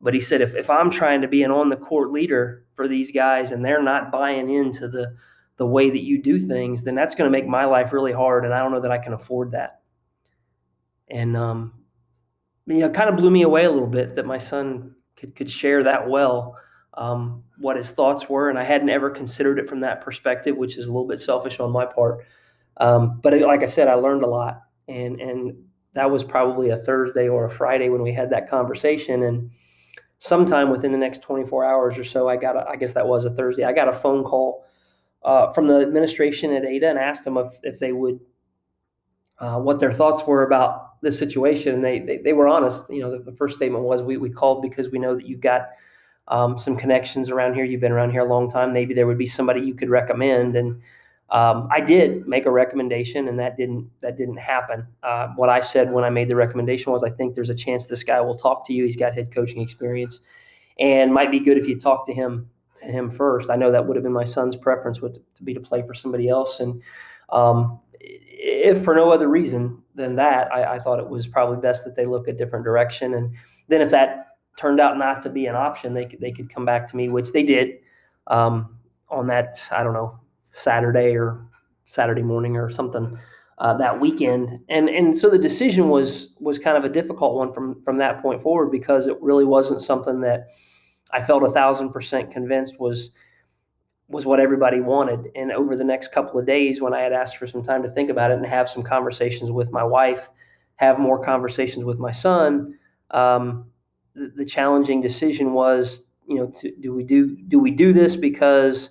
But 0.00 0.14
he 0.14 0.20
said, 0.20 0.40
if, 0.40 0.54
if 0.54 0.70
I'm 0.70 0.90
trying 0.90 1.20
to 1.20 1.28
be 1.28 1.42
an 1.42 1.50
on 1.50 1.68
the 1.68 1.76
court 1.76 2.10
leader 2.10 2.64
for 2.72 2.88
these 2.88 3.12
guys 3.12 3.52
and 3.52 3.62
they're 3.62 3.82
not 3.82 4.10
buying 4.10 4.48
into 4.48 4.88
the 4.88 5.14
the 5.58 5.66
way 5.66 5.90
that 5.90 6.04
you 6.04 6.22
do 6.22 6.40
things, 6.40 6.84
then 6.84 6.94
that's 6.94 7.14
going 7.14 7.30
to 7.30 7.38
make 7.38 7.46
my 7.46 7.66
life 7.66 7.92
really 7.92 8.14
hard. 8.14 8.46
And 8.46 8.54
I 8.54 8.60
don't 8.60 8.72
know 8.72 8.80
that 8.80 8.90
I 8.90 8.96
can 8.96 9.12
afford 9.12 9.50
that. 9.50 9.82
And, 11.10 11.36
um, 11.36 11.74
you 12.64 12.78
know, 12.78 12.86
it 12.86 12.94
kind 12.94 13.10
of 13.10 13.16
blew 13.16 13.30
me 13.30 13.42
away 13.42 13.66
a 13.66 13.70
little 13.70 13.86
bit 13.86 14.16
that 14.16 14.24
my 14.24 14.38
son 14.38 14.94
could, 15.22 15.36
could 15.36 15.50
share 15.50 15.84
that 15.84 16.08
well 16.08 16.56
um, 16.94 17.44
what 17.58 17.76
his 17.76 17.92
thoughts 17.92 18.28
were. 18.28 18.50
And 18.50 18.58
I 18.58 18.64
hadn't 18.64 18.90
ever 18.90 19.08
considered 19.08 19.58
it 19.60 19.68
from 19.68 19.80
that 19.80 20.00
perspective, 20.00 20.56
which 20.56 20.76
is 20.76 20.86
a 20.86 20.88
little 20.88 21.06
bit 21.06 21.20
selfish 21.20 21.60
on 21.60 21.70
my 21.70 21.86
part. 21.86 22.26
Um, 22.78 23.20
but 23.22 23.40
like 23.40 23.62
I 23.62 23.66
said, 23.66 23.86
I 23.86 23.94
learned 23.94 24.24
a 24.24 24.26
lot. 24.26 24.62
And, 24.88 25.20
and 25.20 25.64
that 25.92 26.10
was 26.10 26.24
probably 26.24 26.70
a 26.70 26.76
Thursday 26.76 27.28
or 27.28 27.44
a 27.44 27.50
Friday 27.50 27.88
when 27.88 28.02
we 28.02 28.12
had 28.12 28.30
that 28.30 28.50
conversation. 28.50 29.22
And 29.22 29.50
sometime 30.18 30.70
within 30.70 30.90
the 30.90 30.98
next 30.98 31.22
24 31.22 31.64
hours 31.64 31.96
or 31.96 32.04
so, 32.04 32.28
I 32.28 32.36
got, 32.36 32.56
a, 32.56 32.68
I 32.68 32.74
guess 32.74 32.94
that 32.94 33.06
was 33.06 33.24
a 33.24 33.30
Thursday, 33.30 33.62
I 33.62 33.72
got 33.72 33.88
a 33.88 33.92
phone 33.92 34.24
call 34.24 34.66
uh, 35.22 35.52
from 35.52 35.68
the 35.68 35.80
administration 35.80 36.52
at 36.52 36.64
Ada 36.64 36.90
and 36.90 36.98
asked 36.98 37.24
them 37.24 37.38
if, 37.38 37.52
if 37.62 37.78
they 37.78 37.92
would, 37.92 38.18
uh, 39.38 39.58
what 39.58 39.80
their 39.80 39.92
thoughts 39.92 40.26
were 40.26 40.44
about 40.44 41.00
the 41.02 41.10
situation. 41.12 41.74
And 41.74 41.84
they, 41.84 41.98
they, 41.98 42.18
they 42.18 42.32
were 42.32 42.48
honest. 42.48 42.88
You 42.90 43.00
know, 43.00 43.10
the, 43.10 43.18
the, 43.18 43.36
first 43.36 43.56
statement 43.56 43.84
was, 43.84 44.02
we, 44.02 44.16
we 44.16 44.30
called 44.30 44.62
because 44.62 44.90
we 44.90 44.98
know 44.98 45.16
that 45.16 45.26
you've 45.26 45.40
got 45.40 45.70
um, 46.28 46.56
some 46.56 46.76
connections 46.76 47.28
around 47.28 47.54
here. 47.54 47.64
You've 47.64 47.80
been 47.80 47.92
around 47.92 48.10
here 48.10 48.22
a 48.22 48.28
long 48.28 48.48
time. 48.48 48.72
Maybe 48.72 48.94
there 48.94 49.06
would 49.06 49.18
be 49.18 49.26
somebody 49.26 49.60
you 49.60 49.74
could 49.74 49.90
recommend. 49.90 50.56
And 50.56 50.80
um, 51.32 51.66
I 51.70 51.80
did 51.80 52.28
make 52.28 52.44
a 52.44 52.50
recommendation, 52.50 53.26
and 53.26 53.38
that 53.38 53.56
didn't 53.56 53.88
that 54.02 54.18
didn't 54.18 54.36
happen. 54.36 54.86
Uh, 55.02 55.28
what 55.28 55.48
I 55.48 55.60
said 55.60 55.90
when 55.90 56.04
I 56.04 56.10
made 56.10 56.28
the 56.28 56.36
recommendation 56.36 56.92
was, 56.92 57.02
I 57.02 57.08
think 57.08 57.34
there's 57.34 57.48
a 57.48 57.54
chance 57.54 57.86
this 57.86 58.04
guy 58.04 58.20
will 58.20 58.36
talk 58.36 58.66
to 58.66 58.74
you. 58.74 58.84
He's 58.84 58.96
got 58.96 59.14
head 59.14 59.34
coaching 59.34 59.62
experience, 59.62 60.20
and 60.78 61.12
might 61.12 61.30
be 61.30 61.40
good 61.40 61.56
if 61.56 61.66
you 61.66 61.80
talk 61.80 62.04
to 62.06 62.12
him 62.12 62.50
to 62.76 62.84
him 62.84 63.10
first. 63.10 63.48
I 63.48 63.56
know 63.56 63.70
that 63.70 63.86
would 63.86 63.96
have 63.96 64.02
been 64.02 64.12
my 64.12 64.24
son's 64.24 64.56
preference 64.56 65.00
would 65.00 65.14
to 65.36 65.42
be 65.42 65.54
to 65.54 65.60
play 65.60 65.82
for 65.86 65.94
somebody 65.94 66.28
else, 66.28 66.60
and 66.60 66.82
um, 67.30 67.80
if 68.42 68.82
for 68.82 68.94
no 68.94 69.10
other 69.10 69.28
reason 69.28 69.80
than 69.94 70.16
that, 70.16 70.52
I, 70.52 70.74
I, 70.74 70.78
thought 70.80 70.98
it 70.98 71.08
was 71.08 71.28
probably 71.28 71.58
best 71.58 71.84
that 71.84 71.94
they 71.94 72.06
look 72.06 72.26
a 72.26 72.32
different 72.32 72.64
direction. 72.64 73.14
And 73.14 73.36
then 73.68 73.80
if 73.80 73.90
that 73.90 74.36
turned 74.56 74.80
out 74.80 74.98
not 74.98 75.22
to 75.22 75.30
be 75.30 75.46
an 75.46 75.54
option, 75.54 75.94
they 75.94 76.06
could 76.06 76.20
they 76.20 76.32
could 76.32 76.52
come 76.52 76.64
back 76.64 76.88
to 76.88 76.96
me, 76.96 77.08
which 77.08 77.32
they 77.32 77.44
did 77.44 77.78
um, 78.26 78.76
on 79.08 79.28
that. 79.28 79.62
I 79.70 79.84
don't 79.84 79.92
know 79.92 80.18
Saturday 80.50 81.16
or 81.16 81.40
Saturday 81.84 82.22
morning 82.22 82.56
or 82.56 82.68
something 82.68 83.16
uh, 83.58 83.74
that 83.74 84.00
weekend. 84.00 84.58
And 84.68 84.88
and 84.88 85.16
so 85.16 85.30
the 85.30 85.38
decision 85.38 85.88
was 85.88 86.30
was 86.40 86.58
kind 86.58 86.76
of 86.76 86.84
a 86.84 86.88
difficult 86.88 87.36
one 87.36 87.52
from 87.52 87.80
from 87.82 87.98
that 87.98 88.22
point 88.22 88.42
forward 88.42 88.70
because 88.70 89.06
it 89.06 89.16
really 89.22 89.44
wasn't 89.44 89.82
something 89.82 90.20
that 90.22 90.48
I 91.12 91.22
felt 91.22 91.44
a 91.44 91.50
thousand 91.50 91.90
percent 91.90 92.32
convinced 92.32 92.80
was 92.80 93.10
was 94.12 94.26
what 94.26 94.38
everybody 94.38 94.80
wanted. 94.80 95.30
And 95.34 95.50
over 95.50 95.74
the 95.74 95.84
next 95.84 96.12
couple 96.12 96.38
of 96.38 96.46
days, 96.46 96.82
when 96.82 96.92
I 96.92 97.00
had 97.00 97.14
asked 97.14 97.38
for 97.38 97.46
some 97.46 97.62
time 97.62 97.82
to 97.82 97.88
think 97.88 98.10
about 98.10 98.30
it 98.30 98.36
and 98.36 98.46
have 98.46 98.68
some 98.68 98.82
conversations 98.82 99.50
with 99.50 99.72
my 99.72 99.82
wife, 99.82 100.28
have 100.76 100.98
more 100.98 101.22
conversations 101.24 101.84
with 101.84 101.98
my 101.98 102.12
son, 102.12 102.78
um, 103.10 103.66
the, 104.14 104.30
the, 104.36 104.44
challenging 104.44 105.00
decision 105.00 105.54
was, 105.54 106.04
you 106.28 106.36
know, 106.36 106.52
to, 106.60 106.70
do 106.80 106.92
we 106.92 107.02
do 107.02 107.36
do 107.48 107.58
we 107.58 107.70
do 107.70 107.92
this 107.94 108.14
because 108.14 108.90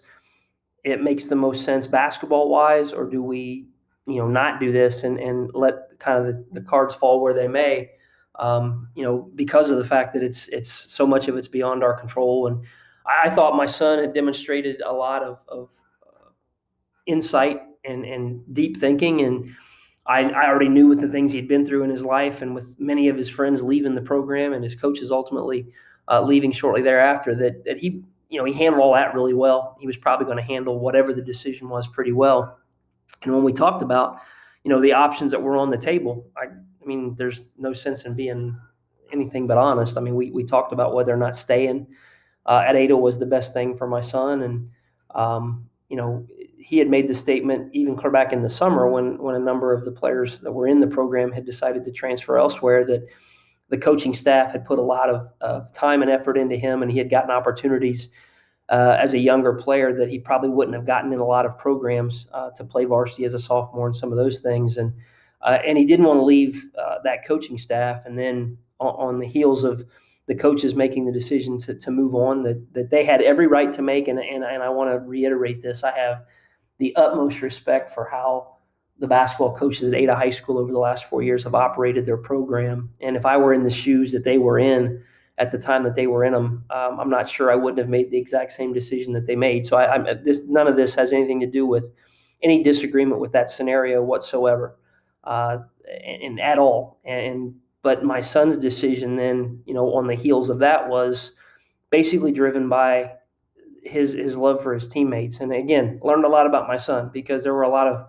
it 0.83 1.03
makes 1.03 1.27
the 1.27 1.35
most 1.35 1.63
sense 1.63 1.85
basketball 1.85 2.49
wise, 2.49 2.91
or 2.91 3.07
do 3.07 3.21
we, 3.21 3.67
you 4.07 4.15
know, 4.15 4.27
not 4.27 4.59
do 4.59 4.71
this 4.71 5.03
and, 5.03 5.19
and 5.19 5.51
let 5.53 5.99
kind 5.99 6.19
of 6.19 6.25
the, 6.25 6.45
the 6.53 6.61
cards 6.61 6.95
fall 6.95 7.21
where 7.21 7.33
they 7.33 7.47
may, 7.47 7.91
um, 8.39 8.87
you 8.95 9.03
know, 9.03 9.29
because 9.35 9.69
of 9.69 9.77
the 9.77 9.83
fact 9.83 10.13
that 10.13 10.23
it's 10.23 10.47
it's 10.47 10.71
so 10.71 11.05
much 11.05 11.27
of 11.27 11.37
it's 11.37 11.47
beyond 11.47 11.83
our 11.83 11.93
control. 11.93 12.47
And 12.47 12.63
I 13.05 13.29
thought 13.29 13.55
my 13.55 13.65
son 13.65 13.99
had 13.99 14.13
demonstrated 14.13 14.81
a 14.81 14.93
lot 14.93 15.23
of, 15.23 15.41
of 15.47 15.69
uh, 16.05 16.29
insight 17.05 17.61
and, 17.85 18.05
and 18.05 18.41
deep 18.53 18.77
thinking. 18.77 19.21
And 19.21 19.55
I, 20.05 20.29
I 20.29 20.47
already 20.47 20.69
knew 20.69 20.87
with 20.87 21.01
the 21.01 21.07
things 21.07 21.31
he'd 21.31 21.47
been 21.47 21.65
through 21.65 21.83
in 21.83 21.89
his 21.89 22.05
life 22.05 22.41
and 22.41 22.53
with 22.53 22.79
many 22.79 23.09
of 23.09 23.17
his 23.17 23.29
friends 23.29 23.61
leaving 23.61 23.95
the 23.95 24.01
program 24.01 24.53
and 24.53 24.63
his 24.63 24.75
coaches 24.75 25.11
ultimately 25.11 25.67
uh, 26.07 26.21
leaving 26.21 26.51
shortly 26.51 26.81
thereafter 26.81 27.33
that, 27.35 27.63
that 27.65 27.77
he 27.77 28.03
you 28.31 28.39
know, 28.39 28.45
he 28.45 28.53
handled 28.53 28.81
all 28.81 28.93
that 28.93 29.13
really 29.13 29.33
well. 29.33 29.75
He 29.79 29.85
was 29.85 29.97
probably 29.97 30.25
going 30.25 30.37
to 30.37 30.43
handle 30.43 30.79
whatever 30.79 31.13
the 31.13 31.21
decision 31.21 31.67
was 31.67 31.85
pretty 31.85 32.13
well. 32.13 32.57
And 33.23 33.33
when 33.33 33.43
we 33.43 33.51
talked 33.51 33.81
about, 33.81 34.21
you 34.63 34.69
know, 34.69 34.79
the 34.79 34.93
options 34.93 35.31
that 35.31 35.41
were 35.41 35.57
on 35.57 35.69
the 35.69 35.77
table, 35.77 36.25
I, 36.37 36.45
I 36.45 36.85
mean, 36.85 37.13
there's 37.15 37.49
no 37.57 37.73
sense 37.73 38.05
in 38.05 38.13
being 38.13 38.57
anything 39.11 39.47
but 39.47 39.57
honest. 39.57 39.97
I 39.97 40.01
mean, 40.01 40.15
we, 40.15 40.31
we 40.31 40.45
talked 40.45 40.71
about 40.71 40.93
whether 40.93 41.13
or 41.13 41.17
not 41.17 41.35
staying 41.35 41.87
uh, 42.45 42.63
at 42.65 42.75
Ada 42.75 42.97
was 42.97 43.19
the 43.19 43.25
best 43.25 43.53
thing 43.53 43.75
for 43.75 43.87
my 43.87 44.01
son. 44.01 44.41
And, 44.43 44.69
um, 45.15 45.69
you 45.89 45.95
know, 45.95 46.25
he 46.57 46.77
had 46.77 46.89
made 46.89 47.07
the 47.07 47.13
statement 47.13 47.73
even 47.73 47.95
clear 47.95 48.11
back 48.11 48.33
in 48.33 48.41
the 48.41 48.49
summer 48.49 48.87
when, 48.87 49.17
when 49.17 49.35
a 49.35 49.39
number 49.39 49.73
of 49.73 49.85
the 49.85 49.91
players 49.91 50.39
that 50.41 50.51
were 50.51 50.67
in 50.67 50.79
the 50.79 50.87
program 50.87 51.31
had 51.31 51.45
decided 51.45 51.83
to 51.85 51.91
transfer 51.91 52.37
elsewhere 52.37 52.85
that– 52.85 53.05
the 53.71 53.77
coaching 53.77 54.13
staff 54.13 54.51
had 54.51 54.65
put 54.65 54.77
a 54.77 54.81
lot 54.83 55.09
of, 55.09 55.29
of 55.39 55.73
time 55.73 56.01
and 56.01 56.11
effort 56.11 56.37
into 56.37 56.57
him, 56.57 56.83
and 56.83 56.91
he 56.91 56.97
had 56.97 57.09
gotten 57.09 57.31
opportunities 57.31 58.09
uh, 58.67 58.97
as 58.99 59.13
a 59.13 59.17
younger 59.17 59.53
player 59.53 59.93
that 59.93 60.09
he 60.09 60.19
probably 60.19 60.49
wouldn't 60.49 60.75
have 60.75 60.85
gotten 60.85 61.11
in 61.13 61.19
a 61.19 61.25
lot 61.25 61.45
of 61.45 61.57
programs 61.57 62.27
uh, 62.33 62.49
to 62.51 62.65
play 62.65 62.83
varsity 62.83 63.23
as 63.23 63.33
a 63.33 63.39
sophomore 63.39 63.87
and 63.87 63.95
some 63.95 64.11
of 64.11 64.17
those 64.17 64.41
things. 64.41 64.77
And 64.77 64.93
uh, 65.41 65.57
and 65.65 65.77
he 65.77 65.85
didn't 65.85 66.05
want 66.05 66.19
to 66.19 66.23
leave 66.23 66.65
uh, 66.77 66.97
that 67.03 67.25
coaching 67.25 67.57
staff. 67.57 68.05
And 68.05 68.19
then 68.19 68.57
on, 68.79 69.13
on, 69.13 69.19
the 69.19 69.25
heels 69.25 69.63
of 69.63 69.83
the 70.31 70.37
coaches 70.37 70.75
making 70.75 71.03
the 71.03 71.11
decision 71.11 71.57
to, 71.57 71.75
to 71.75 71.91
move 71.91 72.15
on, 72.15 72.41
that, 72.41 72.73
that 72.73 72.89
they 72.89 73.03
had 73.03 73.21
every 73.21 73.47
right 73.47 73.73
to 73.73 73.81
make. 73.81 74.07
And, 74.07 74.17
and, 74.17 74.45
and 74.45 74.63
I 74.63 74.69
want 74.69 74.89
to 74.89 74.97
reiterate 74.99 75.61
this 75.61 75.83
I 75.83 75.91
have 75.91 76.23
the 76.77 76.95
utmost 76.95 77.41
respect 77.41 77.93
for 77.93 78.07
how 78.09 78.55
the 78.99 79.07
basketball 79.07 79.53
coaches 79.57 79.89
at 79.89 79.93
Ada 79.93 80.15
High 80.15 80.29
School 80.29 80.57
over 80.57 80.71
the 80.71 80.79
last 80.79 81.09
four 81.09 81.21
years 81.21 81.43
have 81.43 81.53
operated 81.53 82.05
their 82.05 82.15
program. 82.15 82.89
And 83.01 83.17
if 83.17 83.25
I 83.25 83.35
were 83.35 83.53
in 83.53 83.63
the 83.63 83.69
shoes 83.69 84.13
that 84.13 84.23
they 84.23 84.37
were 84.37 84.57
in 84.57 85.03
at 85.37 85.51
the 85.51 85.57
time 85.57 85.83
that 85.83 85.95
they 85.95 86.07
were 86.07 86.23
in 86.23 86.31
them, 86.31 86.63
um, 86.69 86.97
I'm 86.97 87.09
not 87.09 87.27
sure 87.27 87.51
I 87.51 87.55
wouldn't 87.55 87.79
have 87.79 87.89
made 87.89 88.09
the 88.09 88.17
exact 88.17 88.53
same 88.53 88.71
decision 88.71 89.11
that 89.11 89.25
they 89.25 89.35
made. 89.35 89.67
So 89.67 89.75
I, 89.75 89.93
I'm 89.93 90.23
this 90.23 90.47
none 90.47 90.67
of 90.67 90.77
this 90.77 90.95
has 90.95 91.11
anything 91.11 91.41
to 91.41 91.45
do 91.45 91.65
with 91.65 91.83
any 92.41 92.63
disagreement 92.63 93.19
with 93.19 93.33
that 93.33 93.49
scenario 93.49 94.01
whatsoever, 94.01 94.77
uh, 95.25 95.57
and, 96.05 96.23
and, 96.23 96.39
at 96.39 96.57
all. 96.57 97.01
And 97.03 97.55
but 97.83 98.03
my 98.03 98.21
son's 98.21 98.57
decision 98.57 99.15
then, 99.15 99.61
you 99.65 99.73
know, 99.73 99.93
on 99.93 100.07
the 100.07 100.15
heels 100.15 100.49
of 100.49 100.59
that 100.59 100.89
was 100.89 101.33
basically 101.89 102.31
driven 102.31 102.69
by 102.69 103.11
his 103.83 104.13
his 104.13 104.37
love 104.37 104.61
for 104.61 104.73
his 104.73 104.87
teammates. 104.87 105.39
And 105.39 105.51
again, 105.51 105.99
learned 106.03 106.25
a 106.25 106.29
lot 106.29 106.45
about 106.45 106.67
my 106.67 106.77
son 106.77 107.09
because 107.13 107.43
there 107.43 107.53
were 107.53 107.63
a 107.63 107.69
lot 107.69 107.87
of 107.87 108.07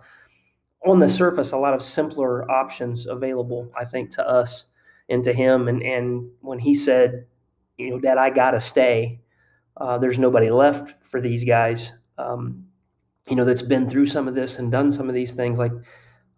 on 0.85 0.99
the 0.99 1.09
surface 1.09 1.51
a 1.51 1.57
lot 1.57 1.73
of 1.73 1.81
simpler 1.81 2.49
options 2.51 3.05
available 3.05 3.71
i 3.77 3.85
think 3.85 4.09
to 4.11 4.27
us 4.27 4.65
and 5.09 5.23
to 5.23 5.33
him 5.33 5.67
and 5.67 5.81
and 5.83 6.29
when 6.41 6.59
he 6.59 6.73
said 6.73 7.25
you 7.77 7.89
know 7.89 7.99
dad 7.99 8.17
i 8.17 8.29
gotta 8.29 8.59
stay 8.59 9.19
uh, 9.77 9.97
there's 9.97 10.19
nobody 10.19 10.51
left 10.51 11.03
for 11.03 11.19
these 11.19 11.43
guys 11.43 11.91
um, 12.19 12.63
you 13.27 13.35
know 13.35 13.45
that's 13.45 13.63
been 13.63 13.89
through 13.89 14.05
some 14.05 14.27
of 14.27 14.35
this 14.35 14.59
and 14.59 14.71
done 14.71 14.91
some 14.91 15.09
of 15.09 15.15
these 15.15 15.33
things 15.33 15.57
like 15.57 15.71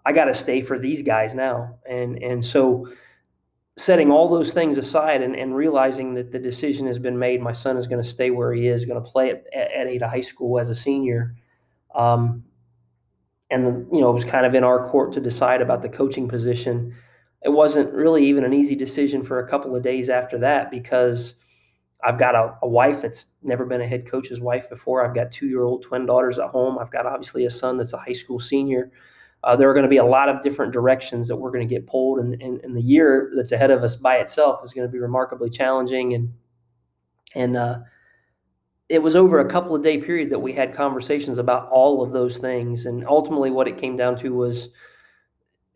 i 0.05 0.13
gotta 0.13 0.33
stay 0.33 0.61
for 0.61 0.79
these 0.79 1.01
guys 1.01 1.33
now 1.35 1.75
and 1.89 2.21
and 2.21 2.45
so 2.45 2.87
setting 3.77 4.09
all 4.09 4.29
those 4.29 4.53
things 4.53 4.77
aside 4.77 5.21
and, 5.21 5.35
and 5.35 5.55
realizing 5.55 6.13
that 6.13 6.31
the 6.31 6.39
decision 6.39 6.87
has 6.87 6.97
been 6.97 7.19
made 7.19 7.41
my 7.41 7.51
son 7.51 7.75
is 7.75 7.87
going 7.87 8.01
to 8.01 8.07
stay 8.07 8.29
where 8.29 8.53
he 8.53 8.67
is 8.67 8.85
going 8.85 9.01
to 9.01 9.09
play 9.09 9.31
at, 9.31 9.43
at 9.53 9.87
ada 9.87 10.07
high 10.07 10.21
school 10.21 10.59
as 10.59 10.69
a 10.69 10.75
senior 10.75 11.35
um, 11.93 12.43
and 13.49 13.87
you 13.91 14.01
know 14.01 14.09
it 14.09 14.13
was 14.13 14.25
kind 14.25 14.45
of 14.45 14.55
in 14.55 14.63
our 14.63 14.89
court 14.89 15.13
to 15.13 15.21
decide 15.21 15.61
about 15.61 15.81
the 15.81 15.89
coaching 15.89 16.27
position. 16.27 16.95
It 17.43 17.49
wasn't 17.49 17.93
really 17.93 18.25
even 18.25 18.43
an 18.43 18.53
easy 18.53 18.75
decision 18.75 19.23
for 19.23 19.39
a 19.39 19.47
couple 19.47 19.75
of 19.75 19.83
days 19.83 20.09
after 20.09 20.37
that 20.39 20.71
because 20.71 21.35
I've 22.03 22.17
got 22.17 22.35
a, 22.35 22.55
a 22.63 22.67
wife 22.67 23.01
that's 23.01 23.25
never 23.43 23.65
been 23.65 23.81
a 23.81 23.87
head 23.87 24.07
coach's 24.07 24.39
wife 24.41 24.69
before. 24.69 25.05
I've 25.05 25.15
got 25.15 25.31
two 25.31 25.47
year 25.47 25.63
old 25.63 25.83
twin 25.83 26.05
daughters 26.05 26.39
at 26.39 26.49
home. 26.49 26.77
I've 26.79 26.91
got 26.91 27.05
obviously 27.05 27.45
a 27.45 27.49
son 27.49 27.77
that's 27.77 27.93
a 27.93 27.97
high 27.97 28.13
school 28.13 28.39
senior. 28.39 28.91
Uh, 29.45 29.55
there 29.55 29.69
are 29.69 29.73
going 29.73 29.83
to 29.83 29.89
be 29.89 29.97
a 29.97 30.05
lot 30.05 30.27
of 30.27 30.41
different 30.41 30.73
directions 30.73 31.27
that 31.27 31.35
we're 31.35 31.51
going 31.51 31.67
to 31.67 31.73
get 31.73 31.87
pulled, 31.87 32.19
and, 32.19 32.41
and, 32.41 32.59
and, 32.61 32.75
the 32.75 32.81
year 32.81 33.31
that's 33.35 33.51
ahead 33.51 33.69
of 33.69 33.83
us 33.83 33.95
by 33.95 34.17
itself 34.17 34.59
is 34.63 34.73
going 34.73 34.87
to 34.87 34.91
be 34.91 34.97
remarkably 34.99 35.49
challenging. 35.49 36.15
And 36.15 36.33
and 37.35 37.55
uh, 37.55 37.79
it 38.89 39.01
was 39.01 39.15
over 39.15 39.39
a 39.39 39.49
couple 39.49 39.75
of 39.75 39.83
day 39.83 39.99
period 39.99 40.29
that 40.29 40.39
we 40.39 40.53
had 40.53 40.73
conversations 40.73 41.37
about 41.37 41.69
all 41.69 42.03
of 42.03 42.11
those 42.11 42.37
things 42.37 42.85
and 42.85 43.05
ultimately 43.07 43.49
what 43.49 43.67
it 43.67 43.77
came 43.77 43.95
down 43.95 44.15
to 44.15 44.33
was 44.33 44.69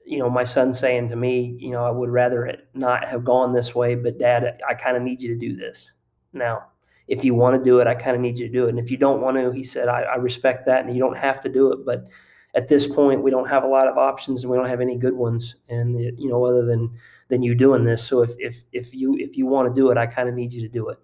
you 0.05 0.19
know 0.19 0.29
my 0.29 0.43
son 0.43 0.71
saying 0.71 1.07
to 1.07 1.15
me 1.15 1.55
you 1.59 1.71
know 1.71 1.83
i 1.83 1.91
would 1.91 2.09
rather 2.09 2.45
it 2.45 2.67
not 2.73 3.07
have 3.07 3.23
gone 3.23 3.53
this 3.53 3.73
way 3.73 3.95
but 3.95 4.19
dad 4.19 4.59
i 4.67 4.73
kind 4.73 4.95
of 4.95 5.03
need 5.03 5.21
you 5.21 5.29
to 5.29 5.39
do 5.39 5.55
this 5.55 5.91
now 6.33 6.63
if 7.07 7.23
you 7.23 7.33
want 7.33 7.55
to 7.55 7.63
do 7.63 7.79
it 7.79 7.87
i 7.87 7.95
kind 7.95 8.15
of 8.15 8.21
need 8.21 8.37
you 8.37 8.47
to 8.47 8.53
do 8.53 8.65
it 8.65 8.69
and 8.69 8.79
if 8.79 8.91
you 8.91 8.97
don't 8.97 9.21
want 9.21 9.35
to 9.37 9.51
he 9.51 9.63
said 9.63 9.87
I, 9.87 10.01
I 10.01 10.15
respect 10.15 10.65
that 10.67 10.85
and 10.85 10.93
you 10.93 10.99
don't 10.99 11.17
have 11.17 11.39
to 11.41 11.49
do 11.49 11.71
it 11.71 11.85
but 11.85 12.07
at 12.55 12.67
this 12.67 12.87
point 12.87 13.21
we 13.21 13.31
don't 13.31 13.49
have 13.49 13.63
a 13.63 13.67
lot 13.67 13.87
of 13.87 13.97
options 13.97 14.43
and 14.43 14.51
we 14.51 14.57
don't 14.57 14.69
have 14.69 14.81
any 14.81 14.97
good 14.97 15.13
ones 15.13 15.55
and 15.69 15.99
you 15.99 16.29
know 16.29 16.43
other 16.45 16.65
than 16.65 16.89
than 17.27 17.43
you 17.43 17.53
doing 17.53 17.83
this 17.83 18.03
so 18.03 18.21
if 18.21 18.31
if 18.39 18.63
if 18.71 18.93
you 18.93 19.15
if 19.17 19.37
you 19.37 19.45
want 19.45 19.67
to 19.67 19.73
do 19.79 19.91
it 19.91 19.97
i 19.97 20.05
kind 20.05 20.27
of 20.27 20.35
need 20.35 20.51
you 20.51 20.61
to 20.61 20.67
do 20.67 20.89
it 20.89 20.99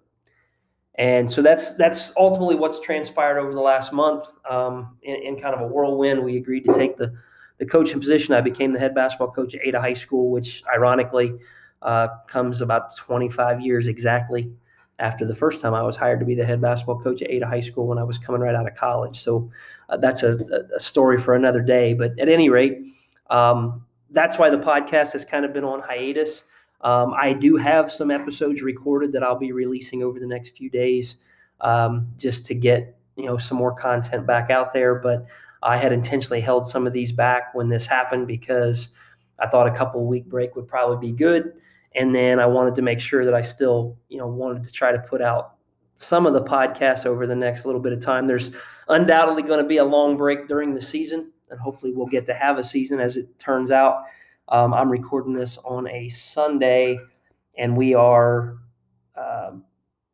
and 0.98 1.30
so 1.30 1.42
that's 1.42 1.76
that's 1.76 2.12
ultimately 2.16 2.56
what's 2.56 2.80
transpired 2.80 3.38
over 3.38 3.52
the 3.52 3.60
last 3.60 3.92
month. 3.92 4.26
Um, 4.48 4.96
in, 5.02 5.16
in, 5.16 5.36
kind 5.36 5.54
of 5.54 5.60
a 5.60 5.66
whirlwind, 5.66 6.24
we 6.24 6.38
agreed 6.38 6.64
to 6.64 6.72
take 6.72 6.96
the 6.96 7.14
the 7.58 7.66
coaching 7.66 8.00
position. 8.00 8.34
I 8.34 8.40
became 8.40 8.72
the 8.72 8.78
head 8.78 8.94
basketball 8.94 9.30
coach 9.30 9.54
at 9.54 9.60
Ada 9.62 9.80
High 9.80 9.92
School, 9.92 10.30
which 10.30 10.62
ironically 10.74 11.34
uh, 11.82 12.08
comes 12.26 12.62
about 12.62 12.96
25 12.96 13.60
years 13.60 13.88
exactly 13.88 14.50
after 14.98 15.26
the 15.26 15.34
first 15.34 15.60
time 15.60 15.74
I 15.74 15.82
was 15.82 15.96
hired 15.96 16.20
to 16.20 16.26
be 16.26 16.34
the 16.34 16.46
head 16.46 16.62
basketball 16.62 17.00
coach 17.00 17.20
at 17.20 17.30
Ada 17.30 17.46
High 17.46 17.60
School 17.60 17.86
when 17.86 17.98
I 17.98 18.02
was 18.02 18.16
coming 18.16 18.40
right 18.40 18.54
out 18.54 18.66
of 18.66 18.74
college. 18.74 19.20
So 19.20 19.50
uh, 19.88 19.96
that's 19.96 20.22
a, 20.22 20.38
a, 20.74 20.80
story 20.80 21.18
for 21.18 21.34
another 21.34 21.60
day. 21.60 21.94
But 21.94 22.18
at 22.18 22.28
any 22.28 22.48
rate, 22.48 22.78
um, 23.30 23.84
that's 24.10 24.38
why 24.38 24.50
the 24.50 24.58
podcast 24.58 25.12
has 25.12 25.24
kind 25.24 25.44
of 25.44 25.52
been 25.52 25.64
on 25.64 25.80
hiatus. 25.80 26.42
Um, 26.82 27.14
I 27.14 27.32
do 27.32 27.56
have 27.56 27.90
some 27.90 28.10
episodes 28.10 28.62
recorded 28.62 29.12
that 29.12 29.22
I'll 29.22 29.38
be 29.38 29.52
releasing 29.52 30.02
over 30.02 30.20
the 30.20 30.26
next 30.26 30.56
few 30.56 30.70
days, 30.70 31.18
um, 31.60 32.08
just 32.16 32.44
to 32.46 32.54
get 32.54 32.96
you 33.16 33.24
know 33.24 33.38
some 33.38 33.58
more 33.58 33.74
content 33.74 34.26
back 34.26 34.50
out 34.50 34.72
there. 34.72 34.96
But 34.96 35.26
I 35.62 35.76
had 35.76 35.92
intentionally 35.92 36.40
held 36.40 36.66
some 36.66 36.86
of 36.86 36.92
these 36.92 37.12
back 37.12 37.54
when 37.54 37.68
this 37.68 37.86
happened 37.86 38.26
because 38.26 38.90
I 39.40 39.46
thought 39.46 39.66
a 39.66 39.72
couple 39.74 40.04
week 40.04 40.26
break 40.26 40.54
would 40.54 40.68
probably 40.68 41.10
be 41.10 41.16
good, 41.16 41.54
and 41.94 42.14
then 42.14 42.38
I 42.38 42.46
wanted 42.46 42.74
to 42.76 42.82
make 42.82 43.00
sure 43.00 43.24
that 43.24 43.34
I 43.34 43.42
still 43.42 43.96
you 44.08 44.18
know 44.18 44.26
wanted 44.26 44.64
to 44.64 44.72
try 44.72 44.92
to 44.92 44.98
put 44.98 45.22
out 45.22 45.55
some 45.96 46.26
of 46.26 46.34
the 46.34 46.42
podcasts 46.42 47.06
over 47.06 47.26
the 47.26 47.34
next 47.34 47.64
little 47.64 47.80
bit 47.80 47.92
of 47.92 48.00
time. 48.00 48.26
There's 48.26 48.50
undoubtedly 48.88 49.42
going 49.42 49.60
to 49.60 49.68
be 49.68 49.78
a 49.78 49.84
long 49.84 50.16
break 50.16 50.46
during 50.46 50.74
the 50.74 50.80
season, 50.80 51.32
and 51.50 51.58
hopefully 51.58 51.92
we'll 51.92 52.06
get 52.06 52.26
to 52.26 52.34
have 52.34 52.58
a 52.58 52.64
season 52.64 53.00
as 53.00 53.16
it 53.16 53.38
turns 53.38 53.70
out. 53.70 54.04
Um, 54.48 54.72
I'm 54.72 54.90
recording 54.90 55.32
this 55.32 55.58
on 55.64 55.88
a 55.88 56.08
Sunday, 56.08 56.98
and 57.58 57.76
we 57.76 57.94
are 57.94 58.58
uh, 59.16 59.52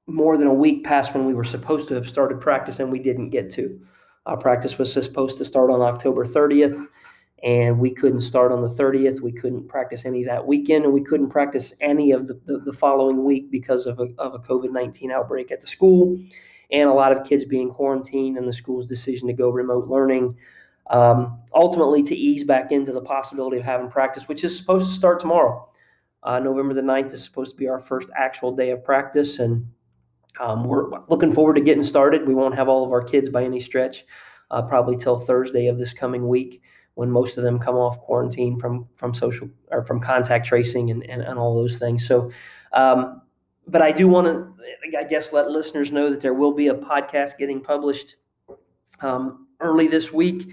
more 0.06 0.38
than 0.38 0.46
a 0.46 0.54
week 0.54 0.84
past 0.84 1.14
when 1.14 1.26
we 1.26 1.34
were 1.34 1.44
supposed 1.44 1.88
to 1.88 1.94
have 1.94 2.08
started 2.08 2.40
practice, 2.40 2.78
and 2.78 2.90
we 2.90 2.98
didn't 2.98 3.30
get 3.30 3.50
to. 3.50 3.78
Our 4.24 4.36
practice 4.36 4.78
was 4.78 4.92
supposed 4.92 5.36
to 5.38 5.44
start 5.44 5.70
on 5.70 5.80
October 5.82 6.24
30th, 6.24 6.86
and 7.42 7.78
we 7.78 7.90
couldn't 7.90 8.20
start 8.20 8.52
on 8.52 8.62
the 8.62 8.68
30th. 8.68 9.20
We 9.20 9.32
couldn't 9.32 9.66
practice 9.66 10.04
any 10.04 10.22
that 10.25 10.46
weekend, 10.46 10.84
and 10.84 10.94
we 10.94 11.02
couldn't 11.02 11.30
practice 11.30 11.75
any 11.80 12.12
of 12.12 12.28
the, 12.28 12.40
the, 12.46 12.58
the 12.58 12.72
following 12.72 13.25
week 13.25 13.50
because 13.50 13.87
of 13.87 13.99
a, 13.99 14.08
of 14.18 14.34
a 14.34 14.38
COVID 14.38 14.70
19 14.70 15.11
outbreak 15.11 15.50
at 15.50 15.61
the 15.61 15.66
school 15.66 16.18
and 16.70 16.88
a 16.88 16.92
lot 16.92 17.12
of 17.12 17.26
kids 17.26 17.44
being 17.44 17.70
quarantined 17.70 18.38
and 18.38 18.49
the 18.49 18.52
school's 18.52 18.87
decision 18.87 19.28
to 19.28 19.34
go 19.34 19.50
remote 19.50 19.88
learning. 19.88 20.37
Um, 20.90 21.40
ultimately, 21.54 22.02
to 22.04 22.16
ease 22.16 22.44
back 22.44 22.72
into 22.72 22.92
the 22.92 23.00
possibility 23.00 23.58
of 23.58 23.64
having 23.64 23.90
practice, 23.90 24.28
which 24.28 24.44
is 24.44 24.56
supposed 24.56 24.88
to 24.88 24.94
start 24.94 25.20
tomorrow. 25.20 25.68
Uh, 26.22 26.38
November 26.38 26.75
the 26.75 26.80
9th 26.80 27.12
is 27.12 27.25
supposed 27.25 27.52
to 27.52 27.56
be 27.56 27.68
our 27.68 27.80
first 27.80 28.08
actual 28.16 28.54
day 28.54 28.70
of 28.70 28.84
practice, 28.84 29.40
and 29.40 29.66
um, 30.40 30.64
we're 30.64 30.88
looking 31.08 31.32
forward 31.32 31.54
to 31.54 31.61
getting 31.61 31.82
started. 31.82 32.26
We 32.26 32.34
won't 32.34 32.54
have 32.54 32.68
all 32.68 32.84
of 32.84 32.92
our 32.92 33.02
kids 33.02 33.28
by 33.28 33.44
any 33.44 33.61
stretch, 33.61 34.04
uh, 34.50 34.62
probably 34.62 34.96
till 34.96 35.16
Thursday 35.16 35.66
of 35.66 35.78
this 35.78 35.92
coming 35.92 36.28
week 36.28 36.62
when 36.94 37.11
most 37.11 37.38
of 37.38 37.44
them 37.44 37.58
come 37.58 37.76
off 37.76 37.99
quarantine 38.00 38.58
from 38.58 38.87
from 38.96 39.14
social 39.14 39.49
or 39.70 39.84
from 39.84 40.00
contact 40.00 40.46
tracing 40.46 40.90
and, 40.90 41.04
and, 41.08 41.22
and 41.22 41.38
all 41.38 41.54
those 41.54 41.78
things. 41.78 42.06
So, 42.06 42.30
um, 42.72 43.22
but 43.66 43.82
I 43.82 43.92
do 43.92 44.08
want 44.08 44.26
to, 44.26 44.99
I 44.99 45.04
guess, 45.04 45.32
let 45.32 45.50
listeners 45.50 45.92
know 45.92 46.11
that 46.11 46.20
there 46.20 46.34
will 46.34 46.52
be 46.52 46.68
a 46.68 46.75
podcast 46.75 47.38
getting 47.38 47.61
published 47.61 48.16
um, 49.00 49.46
early 49.61 49.88
this 49.88 50.12
week. 50.12 50.50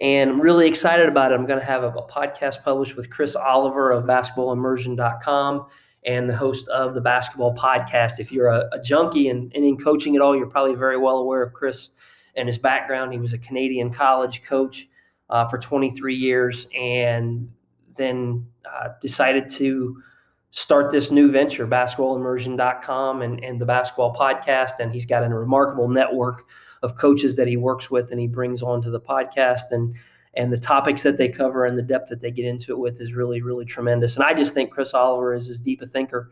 And 0.00 0.30
I'm 0.30 0.40
really 0.40 0.68
excited 0.68 1.08
about 1.08 1.32
it. 1.32 1.34
I'm 1.34 1.46
going 1.46 1.58
to 1.58 1.64
have 1.64 1.82
a, 1.82 1.88
a 1.88 2.08
podcast 2.08 2.62
published 2.62 2.96
with 2.96 3.10
Chris 3.10 3.34
Oliver 3.34 3.90
of 3.90 4.04
basketballimmersion.com 4.04 5.66
and 6.04 6.30
the 6.30 6.36
host 6.36 6.68
of 6.68 6.94
the 6.94 7.00
basketball 7.00 7.54
podcast. 7.54 8.20
If 8.20 8.30
you're 8.30 8.48
a, 8.48 8.68
a 8.72 8.80
junkie 8.80 9.28
and, 9.28 9.52
and 9.54 9.64
in 9.64 9.76
coaching 9.76 10.14
at 10.14 10.22
all, 10.22 10.36
you're 10.36 10.46
probably 10.46 10.76
very 10.76 10.98
well 10.98 11.18
aware 11.18 11.42
of 11.42 11.52
Chris 11.52 11.90
and 12.36 12.46
his 12.46 12.58
background. 12.58 13.12
He 13.12 13.18
was 13.18 13.32
a 13.32 13.38
Canadian 13.38 13.92
college 13.92 14.44
coach 14.44 14.86
uh, 15.30 15.46
for 15.48 15.58
23 15.58 16.14
years 16.14 16.66
and 16.74 17.50
then 17.96 18.46
uh, 18.64 18.88
decided 19.00 19.48
to 19.48 20.02
start 20.50 20.90
this 20.90 21.10
new 21.10 21.30
venture, 21.30 21.66
basketballimmersion.com 21.66 23.22
and, 23.22 23.44
and 23.44 23.60
the 23.60 23.66
basketball 23.66 24.14
podcast. 24.14 24.80
And 24.80 24.90
he's 24.90 25.06
got 25.06 25.22
a 25.22 25.28
remarkable 25.28 25.88
network 25.88 26.46
of 26.82 26.96
coaches 26.96 27.36
that 27.36 27.48
he 27.48 27.56
works 27.56 27.90
with 27.90 28.10
and 28.10 28.20
he 28.20 28.26
brings 28.26 28.62
onto 28.62 28.90
the 28.90 29.00
podcast. 29.00 29.72
And 29.72 29.94
and 30.34 30.52
the 30.52 30.58
topics 30.58 31.02
that 31.02 31.16
they 31.16 31.28
cover 31.28 31.64
and 31.64 31.76
the 31.76 31.82
depth 31.82 32.10
that 32.10 32.20
they 32.20 32.30
get 32.30 32.44
into 32.44 32.72
it 32.72 32.78
with 32.78 33.00
is 33.00 33.12
really, 33.12 33.42
really 33.42 33.64
tremendous. 33.64 34.14
And 34.16 34.24
I 34.24 34.34
just 34.34 34.54
think 34.54 34.70
Chris 34.70 34.94
Oliver 34.94 35.34
is 35.34 35.48
as 35.48 35.58
deep 35.58 35.82
a 35.82 35.86
thinker 35.86 36.30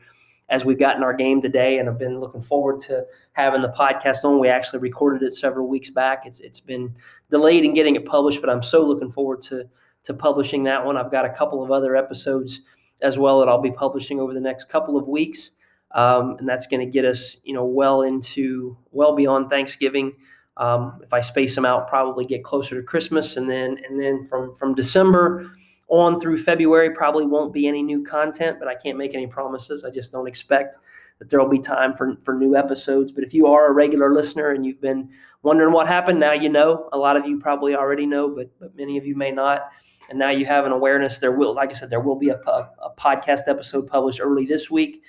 as 0.48 0.64
we've 0.64 0.78
gotten 0.78 1.02
our 1.02 1.12
game 1.12 1.42
today 1.42 1.78
and 1.78 1.88
I've 1.88 1.98
been 1.98 2.20
looking 2.20 2.40
forward 2.40 2.78
to 2.80 3.04
having 3.32 3.62
the 3.62 3.70
podcast 3.70 4.24
on. 4.24 4.38
We 4.38 4.48
actually 4.48 4.78
recorded 4.78 5.22
it 5.22 5.32
several 5.32 5.66
weeks 5.66 5.90
back. 5.90 6.24
It's 6.24 6.40
it's 6.40 6.60
been 6.60 6.94
delayed 7.30 7.64
in 7.64 7.74
getting 7.74 7.96
it 7.96 8.06
published, 8.06 8.40
but 8.40 8.50
I'm 8.50 8.62
so 8.62 8.84
looking 8.84 9.10
forward 9.10 9.42
to 9.42 9.68
to 10.04 10.14
publishing 10.14 10.62
that 10.64 10.84
one. 10.84 10.96
I've 10.96 11.10
got 11.10 11.24
a 11.24 11.30
couple 11.30 11.64
of 11.64 11.72
other 11.72 11.96
episodes 11.96 12.60
as 13.02 13.18
well 13.18 13.40
that 13.40 13.48
I'll 13.48 13.60
be 13.60 13.72
publishing 13.72 14.20
over 14.20 14.32
the 14.32 14.40
next 14.40 14.68
couple 14.68 14.96
of 14.96 15.08
weeks. 15.08 15.50
Um, 15.92 16.36
and 16.38 16.48
that's 16.48 16.66
going 16.66 16.80
to 16.80 16.90
get 16.90 17.04
us, 17.04 17.38
you 17.44 17.52
know, 17.52 17.64
well 17.64 18.02
into 18.02 18.76
well 18.92 19.16
beyond 19.16 19.50
Thanksgiving. 19.50 20.12
Um, 20.58 21.00
if 21.02 21.12
I 21.12 21.20
space 21.20 21.54
them 21.54 21.64
out, 21.64 21.88
probably 21.88 22.24
get 22.24 22.44
closer 22.44 22.76
to 22.76 22.82
Christmas, 22.82 23.36
and 23.36 23.50
then 23.50 23.78
and 23.88 24.00
then 24.00 24.24
from 24.24 24.54
from 24.54 24.74
December 24.74 25.50
on 25.88 26.18
through 26.18 26.38
February, 26.38 26.90
probably 26.90 27.26
won't 27.26 27.52
be 27.52 27.68
any 27.68 27.82
new 27.82 28.02
content, 28.02 28.58
but 28.58 28.68
I 28.68 28.74
can't 28.74 28.98
make 28.98 29.14
any 29.14 29.26
promises. 29.26 29.84
I 29.84 29.90
just 29.90 30.12
don't 30.12 30.26
expect 30.26 30.76
that 31.18 31.30
there 31.30 31.40
will 31.40 31.48
be 31.48 31.58
time 31.58 31.94
for, 31.94 32.16
for 32.20 32.34
new 32.34 32.56
episodes. 32.56 33.12
But 33.12 33.24
if 33.24 33.32
you 33.32 33.46
are 33.46 33.68
a 33.68 33.72
regular 33.72 34.12
listener 34.12 34.50
and 34.50 34.66
you've 34.66 34.80
been 34.80 35.08
wondering 35.46 35.72
what 35.72 35.86
happened, 35.86 36.18
now 36.18 36.32
you 36.32 36.48
know. 36.48 36.88
A 36.92 36.98
lot 36.98 37.16
of 37.16 37.24
you 37.24 37.38
probably 37.38 37.76
already 37.76 38.04
know, 38.04 38.28
but, 38.28 38.50
but 38.58 38.76
many 38.76 38.98
of 38.98 39.06
you 39.06 39.14
may 39.14 39.30
not. 39.30 39.70
And 40.10 40.18
now 40.18 40.30
you 40.30 40.44
have 40.44 40.66
an 40.66 40.72
awareness. 40.72 41.18
There 41.18 41.32
will, 41.32 41.54
like 41.54 41.70
I 41.70 41.74
said, 41.74 41.88
there 41.88 42.00
will 42.00 42.16
be 42.16 42.30
a, 42.30 42.40
a, 42.46 42.70
a 42.82 42.90
podcast 42.98 43.42
episode 43.46 43.86
published 43.86 44.20
early 44.20 44.44
this 44.44 44.70
week 44.70 45.02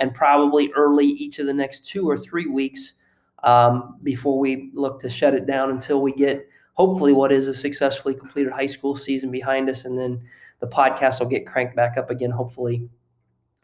and 0.00 0.12
probably 0.12 0.72
early 0.74 1.06
each 1.06 1.38
of 1.38 1.46
the 1.46 1.54
next 1.54 1.86
two 1.86 2.10
or 2.10 2.18
three 2.18 2.46
weeks 2.46 2.94
um, 3.44 3.96
before 4.02 4.38
we 4.38 4.70
look 4.74 5.00
to 5.00 5.08
shut 5.08 5.32
it 5.32 5.46
down 5.46 5.70
until 5.70 6.02
we 6.02 6.12
get 6.12 6.48
hopefully 6.72 7.12
what 7.12 7.30
is 7.30 7.46
a 7.46 7.54
successfully 7.54 8.14
completed 8.14 8.52
high 8.52 8.66
school 8.66 8.96
season 8.96 9.30
behind 9.30 9.70
us, 9.70 9.84
and 9.84 9.96
then 9.96 10.20
the 10.58 10.66
podcast 10.66 11.20
will 11.20 11.28
get 11.28 11.46
cranked 11.46 11.76
back 11.76 11.96
up 11.96 12.10
again, 12.10 12.30
hopefully 12.30 12.88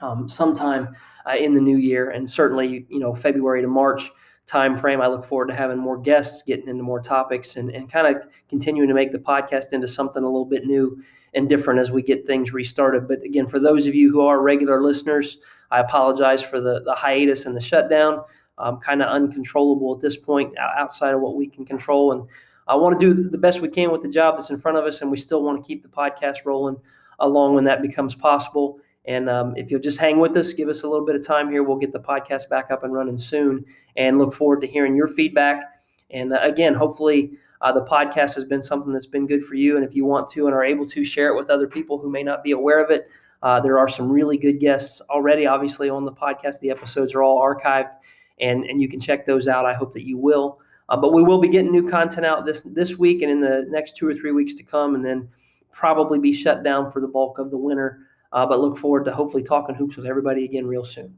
um, 0.00 0.28
sometime 0.28 0.94
uh, 1.26 1.35
in 1.35 1.55
the 1.55 1.61
new 1.61 1.76
year, 1.76 2.11
and 2.11 2.31
certainly 2.31 2.87
you 2.88 3.00
know 3.00 3.14
February 3.14 3.62
to 3.62 3.68
March 3.68 4.11
time 4.46 4.76
frame. 4.76 5.00
I 5.00 5.07
look 5.07 5.24
forward 5.24 5.48
to 5.48 5.55
having 5.55 5.79
more 5.79 5.96
guests, 5.96 6.42
getting 6.42 6.68
into 6.68 6.83
more 6.83 7.00
topics, 7.00 7.57
and, 7.57 7.70
and 7.70 7.90
kind 7.90 8.07
of 8.07 8.22
continuing 8.48 8.88
to 8.88 8.94
make 8.94 9.12
the 9.12 9.18
podcast 9.18 9.72
into 9.72 9.87
something 9.87 10.22
a 10.22 10.26
little 10.26 10.44
bit 10.44 10.64
new 10.66 11.00
and 11.35 11.48
different 11.48 11.79
as 11.79 11.90
we 11.90 12.03
get 12.03 12.26
things 12.26 12.53
restarted. 12.53 13.07
But 13.07 13.22
again, 13.22 13.46
for 13.46 13.59
those 13.59 13.87
of 13.87 13.94
you 13.94 14.11
who 14.11 14.20
are 14.22 14.42
regular 14.42 14.83
listeners, 14.83 15.38
I 15.70 15.81
apologize 15.81 16.42
for 16.42 16.61
the, 16.61 16.83
the 16.83 16.94
hiatus 16.94 17.46
and 17.46 17.57
the 17.57 17.61
shutdown. 17.61 18.22
I'm 18.59 18.79
kind 18.79 19.03
of 19.03 19.09
uncontrollable 19.09 19.94
at 19.94 20.00
this 20.00 20.16
point 20.16 20.57
outside 20.59 21.14
of 21.14 21.20
what 21.20 21.37
we 21.37 21.46
can 21.46 21.64
control. 21.64 22.12
And 22.12 22.29
I 22.68 22.74
want 22.74 22.98
to 22.98 23.14
do 23.14 23.29
the 23.29 23.38
best 23.38 23.61
we 23.61 23.68
can 23.68 23.90
with 23.90 24.03
the 24.03 24.09
job 24.09 24.37
that's 24.37 24.50
in 24.50 24.61
front 24.61 24.79
of 24.79 24.85
us, 24.85 25.00
and 25.00 25.11
we 25.11 25.16
still 25.16 25.42
want 25.42 25.62
to 25.62 25.66
keep 25.66 25.83
the 25.83 25.88
podcast 25.88 26.44
rolling 26.44 26.76
along 27.18 27.55
when 27.55 27.64
that 27.64 27.83
becomes 27.83 28.14
possible. 28.14 28.81
And 29.06 29.30
um, 29.30 29.56
if 29.56 29.70
you'll 29.70 29.80
just 29.80 29.98
hang 29.98 30.18
with 30.18 30.36
us, 30.36 30.52
give 30.52 30.68
us 30.68 30.82
a 30.82 30.88
little 30.88 31.06
bit 31.06 31.16
of 31.16 31.26
time 31.26 31.50
here, 31.50 31.62
we'll 31.62 31.78
get 31.78 31.92
the 31.92 32.00
podcast 32.00 32.48
back 32.48 32.70
up 32.70 32.84
and 32.84 32.92
running 32.92 33.18
soon. 33.18 33.64
And 33.96 34.18
look 34.18 34.32
forward 34.32 34.60
to 34.60 34.66
hearing 34.66 34.94
your 34.94 35.08
feedback. 35.08 35.64
And 36.10 36.32
uh, 36.32 36.38
again, 36.42 36.74
hopefully, 36.74 37.32
uh, 37.60 37.72
the 37.72 37.84
podcast 37.84 38.34
has 38.34 38.44
been 38.44 38.62
something 38.62 38.92
that's 38.92 39.06
been 39.06 39.26
good 39.26 39.44
for 39.44 39.54
you. 39.54 39.76
And 39.76 39.84
if 39.84 39.94
you 39.94 40.04
want 40.04 40.28
to 40.30 40.46
and 40.46 40.54
are 40.54 40.64
able 40.64 40.86
to 40.88 41.04
share 41.04 41.28
it 41.28 41.36
with 41.36 41.50
other 41.50 41.66
people 41.66 41.98
who 41.98 42.10
may 42.10 42.22
not 42.22 42.42
be 42.42 42.52
aware 42.52 42.82
of 42.82 42.90
it, 42.90 43.08
uh, 43.42 43.60
there 43.60 43.78
are 43.78 43.88
some 43.88 44.10
really 44.10 44.36
good 44.36 44.60
guests 44.60 45.00
already, 45.10 45.46
obviously, 45.46 45.88
on 45.88 46.04
the 46.04 46.12
podcast. 46.12 46.60
The 46.60 46.70
episodes 46.70 47.14
are 47.14 47.22
all 47.22 47.42
archived, 47.42 47.94
and, 48.40 48.64
and 48.64 48.80
you 48.82 48.88
can 48.88 49.00
check 49.00 49.26
those 49.26 49.48
out. 49.48 49.64
I 49.64 49.74
hope 49.74 49.92
that 49.92 50.06
you 50.06 50.18
will. 50.18 50.60
Uh, 50.88 50.96
but 50.96 51.12
we 51.12 51.22
will 51.22 51.40
be 51.40 51.48
getting 51.48 51.70
new 51.70 51.88
content 51.88 52.26
out 52.26 52.44
this 52.44 52.62
this 52.62 52.98
week 52.98 53.22
and 53.22 53.30
in 53.30 53.40
the 53.40 53.64
next 53.68 53.96
two 53.96 54.08
or 54.08 54.14
three 54.14 54.32
weeks 54.32 54.54
to 54.56 54.62
come, 54.62 54.94
and 54.94 55.04
then 55.04 55.28
probably 55.72 56.18
be 56.18 56.32
shut 56.32 56.62
down 56.62 56.90
for 56.90 57.00
the 57.00 57.06
bulk 57.06 57.38
of 57.38 57.50
the 57.50 57.56
winter. 57.56 58.06
Uh, 58.33 58.47
but 58.47 58.61
look 58.61 58.77
forward 58.77 59.05
to 59.05 59.12
hopefully 59.12 59.43
talking 59.43 59.75
hoops 59.75 59.97
with 59.97 60.07
everybody 60.07 60.45
again 60.45 60.66
real 60.66 60.85
soon. 60.85 61.16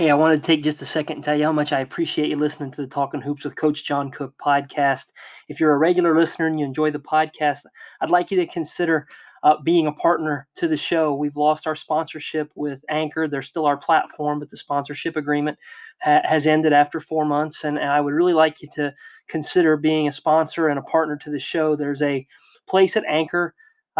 Hey, 0.00 0.08
I 0.08 0.14
wanted 0.14 0.40
to 0.40 0.46
take 0.46 0.62
just 0.62 0.80
a 0.80 0.86
second 0.86 1.16
and 1.16 1.24
tell 1.24 1.36
you 1.36 1.44
how 1.44 1.52
much 1.52 1.72
I 1.72 1.80
appreciate 1.80 2.30
you 2.30 2.36
listening 2.36 2.70
to 2.70 2.80
the 2.80 2.86
Talking 2.86 3.20
Hoops 3.20 3.44
with 3.44 3.56
Coach 3.56 3.84
John 3.84 4.10
Cook 4.10 4.32
podcast. 4.42 5.06
If 5.48 5.60
you're 5.60 5.74
a 5.74 5.78
regular 5.78 6.16
listener 6.16 6.46
and 6.46 6.58
you 6.58 6.64
enjoy 6.64 6.90
the 6.90 7.00
podcast, 7.00 7.58
I'd 8.00 8.08
like 8.08 8.30
you 8.30 8.38
to 8.38 8.46
consider 8.46 9.06
uh, 9.42 9.56
being 9.62 9.86
a 9.86 9.92
partner 9.92 10.48
to 10.54 10.68
the 10.68 10.76
show. 10.76 11.14
We've 11.14 11.36
lost 11.36 11.66
our 11.66 11.76
sponsorship 11.76 12.50
with 12.54 12.82
Anchor. 12.88 13.28
They're 13.28 13.42
still 13.42 13.66
our 13.66 13.76
platform, 13.76 14.38
but 14.38 14.48
the 14.48 14.56
sponsorship 14.56 15.16
agreement 15.16 15.58
ha- 16.00 16.22
has 16.24 16.46
ended 16.46 16.72
after 16.72 16.98
four 16.98 17.26
months. 17.26 17.64
And, 17.64 17.76
and 17.78 17.90
I 17.90 18.00
would 18.00 18.14
really 18.14 18.32
like 18.32 18.62
you 18.62 18.68
to 18.76 18.94
consider 19.28 19.76
being 19.76 20.08
a 20.08 20.12
sponsor 20.12 20.68
and 20.68 20.78
a 20.78 20.82
partner 20.82 21.16
to 21.18 21.30
the 21.30 21.38
show. 21.38 21.76
There's 21.76 22.00
a 22.00 22.26
place 22.66 22.96
at 22.96 23.04
anchor.fm 23.06 23.52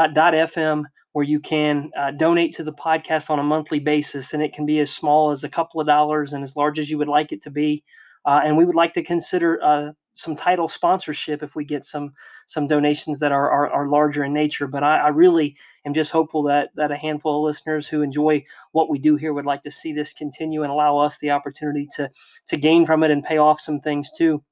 uh, 0.06 0.82
where 1.12 1.24
you 1.24 1.40
can 1.40 1.90
uh, 1.98 2.12
donate 2.12 2.54
to 2.54 2.62
the 2.62 2.72
podcast 2.72 3.30
on 3.30 3.38
a 3.38 3.42
monthly 3.42 3.80
basis. 3.80 4.32
And 4.32 4.42
it 4.42 4.52
can 4.52 4.66
be 4.66 4.78
as 4.78 4.90
small 4.90 5.30
as 5.30 5.42
a 5.42 5.48
couple 5.48 5.80
of 5.80 5.86
dollars 5.86 6.32
and 6.32 6.44
as 6.44 6.56
large 6.56 6.78
as 6.78 6.90
you 6.90 6.98
would 6.98 7.08
like 7.08 7.32
it 7.32 7.42
to 7.42 7.50
be. 7.50 7.82
Uh, 8.24 8.40
and 8.44 8.56
we 8.56 8.64
would 8.64 8.76
like 8.76 8.94
to 8.94 9.02
consider 9.02 9.62
uh, 9.62 9.92
some 10.14 10.36
title 10.36 10.68
sponsorship 10.68 11.42
if 11.42 11.54
we 11.54 11.64
get 11.64 11.84
some 11.84 12.12
some 12.46 12.66
donations 12.66 13.18
that 13.20 13.32
are 13.32 13.50
are, 13.50 13.70
are 13.70 13.88
larger 13.88 14.24
in 14.24 14.32
nature. 14.32 14.66
But 14.66 14.84
I, 14.84 14.98
I, 14.98 15.08
really 15.08 15.56
am 15.86 15.94
just 15.94 16.10
hopeful 16.10 16.42
that 16.44 16.70
that 16.74 16.92
a 16.92 16.96
handful 16.96 17.38
of 17.38 17.44
listeners 17.44 17.88
who 17.88 18.02
enjoy 18.02 18.44
what 18.72 18.90
we 18.90 18.98
do 18.98 19.16
here 19.16 19.32
would 19.32 19.46
like 19.46 19.62
to 19.62 19.70
see 19.70 19.94
this 19.94 20.12
continue 20.12 20.62
and 20.62 20.70
allow 20.70 20.98
us 20.98 21.18
the 21.18 21.30
opportunity 21.30 21.88
to 21.96 22.10
to 22.48 22.56
gain 22.58 22.84
from 22.84 23.02
it 23.02 23.10
and 23.10 23.24
pay 23.24 23.38
off 23.38 23.60
some 23.60 23.80
things 23.80 24.10
too 24.16 24.42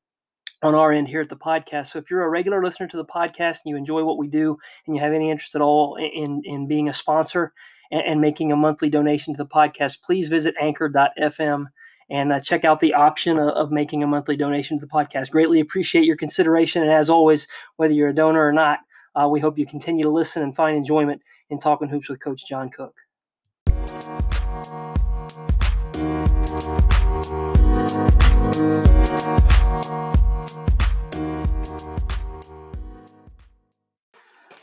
on 0.62 0.74
our 0.74 0.92
end 0.92 1.08
here 1.08 1.20
at 1.20 1.28
the 1.28 1.36
podcast. 1.36 1.88
So 1.88 1.98
if 1.98 2.10
you're 2.10 2.24
a 2.24 2.28
regular 2.28 2.62
listener 2.62 2.88
to 2.88 2.96
the 2.96 3.04
podcast 3.04 3.60
and 3.64 3.66
you 3.66 3.76
enjoy 3.76 4.02
what 4.04 4.18
we 4.18 4.26
do 4.26 4.58
and 4.86 4.96
you 4.96 5.02
have 5.02 5.12
any 5.12 5.30
interest 5.30 5.54
at 5.54 5.60
all 5.60 5.96
in 5.96 6.42
in 6.44 6.66
being 6.66 6.88
a 6.88 6.94
sponsor 6.94 7.52
and, 7.90 8.02
and 8.02 8.20
making 8.20 8.52
a 8.52 8.56
monthly 8.56 8.90
donation 8.90 9.34
to 9.34 9.38
the 9.38 9.48
podcast, 9.48 10.02
please 10.02 10.28
visit 10.28 10.54
anchor.fm 10.60 11.66
and 12.10 12.32
uh, 12.32 12.40
check 12.40 12.64
out 12.64 12.80
the 12.80 12.94
option 12.94 13.38
of, 13.38 13.48
of, 13.50 13.70
making 13.70 14.02
a 14.02 14.06
monthly 14.06 14.36
donation 14.36 14.78
to 14.78 14.86
the 14.86 14.90
podcast. 14.90 15.30
Greatly 15.30 15.60
appreciate 15.60 16.04
your 16.04 16.16
consideration. 16.16 16.82
And 16.82 16.90
as 16.90 17.10
always, 17.10 17.46
whether 17.76 17.92
you're 17.92 18.08
a 18.08 18.14
donor 18.14 18.46
or 18.46 18.52
not, 18.52 18.80
uh, 19.14 19.28
we 19.28 19.40
hope 19.40 19.58
you 19.58 19.66
continue 19.66 20.04
to 20.04 20.10
listen 20.10 20.42
and 20.42 20.56
find 20.56 20.76
enjoyment 20.76 21.20
in 21.50 21.58
Talking 21.58 21.88
Hoops 21.88 22.08
with 22.08 22.20
Coach 22.20 22.46
John 22.46 22.70
Cook. 22.70 22.94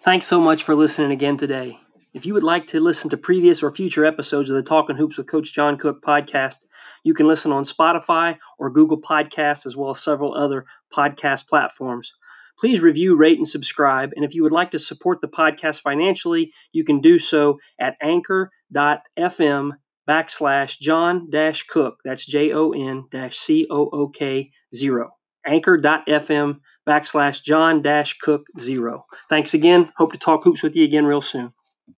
Thanks 0.06 0.28
so 0.28 0.39
much 0.39 0.65
for 0.65 0.76
listening 0.76 1.12
again 1.12 1.36
today. 1.36 1.80
If 2.13 2.28
you 2.28 2.36
would 2.36 2.44
like 2.44 2.68
to 2.68 2.80
listen 2.80 3.10
to 3.10 3.18
previous 3.18 3.63
or 3.63 3.72
future 3.72 4.06
episodes 4.06 4.52
of 4.52 4.56
the 4.56 4.62
Talking 4.62 4.96
Hoops 4.96 5.18
with 5.18 5.26
Coach 5.26 5.52
John 5.52 5.80
Cook 5.80 6.04
podcast, 6.04 6.58
you 7.04 7.15
can 7.15 7.28
listen 7.28 7.52
on 7.52 7.63
Spotify 7.63 8.38
or 8.60 8.70
Google 8.70 9.02
Podcasts, 9.02 9.65
as 9.65 9.76
well 9.76 9.89
as 9.89 10.00
several 10.00 10.36
other 10.36 10.68
podcast 10.96 11.48
platforms. 11.48 12.13
Please 12.60 12.82
review, 12.82 13.15
rate, 13.15 13.39
and 13.39 13.48
subscribe. 13.48 14.12
And 14.15 14.24
if 14.24 14.36
you 14.36 14.44
would 14.44 14.52
like 14.52 14.70
to 14.72 14.80
support 14.80 15.22
the 15.22 15.28
podcast 15.28 15.82
financially, 15.82 16.54
you 16.72 16.84
can 16.84 17.02
do 17.02 17.18
so 17.18 17.58
at 17.80 17.98
anchor.fm 18.00 19.72
backslash 20.08 20.80
John 20.80 21.32
Cook. 21.68 22.02
That's 22.06 22.28
J 22.28 22.52
O 22.54 22.74
N 22.74 23.06
C 23.32 23.65
O 23.72 23.89
O 23.91 24.10
K 24.10 24.52
zero. 24.72 25.15
Anchor.fm 25.44 26.60
backslash 26.88 27.43
John 27.43 27.82
dash 27.82 28.17
Cook 28.17 28.48
zero. 28.60 29.06
Thanks 29.30 29.54
again. 29.54 29.91
Hope 29.98 30.13
to 30.13 30.17
talk 30.19 30.43
hoops 30.43 30.63
with 30.63 30.76
you 30.76 30.84
again 30.84 31.06
real 31.06 31.21
soon. 31.21 31.54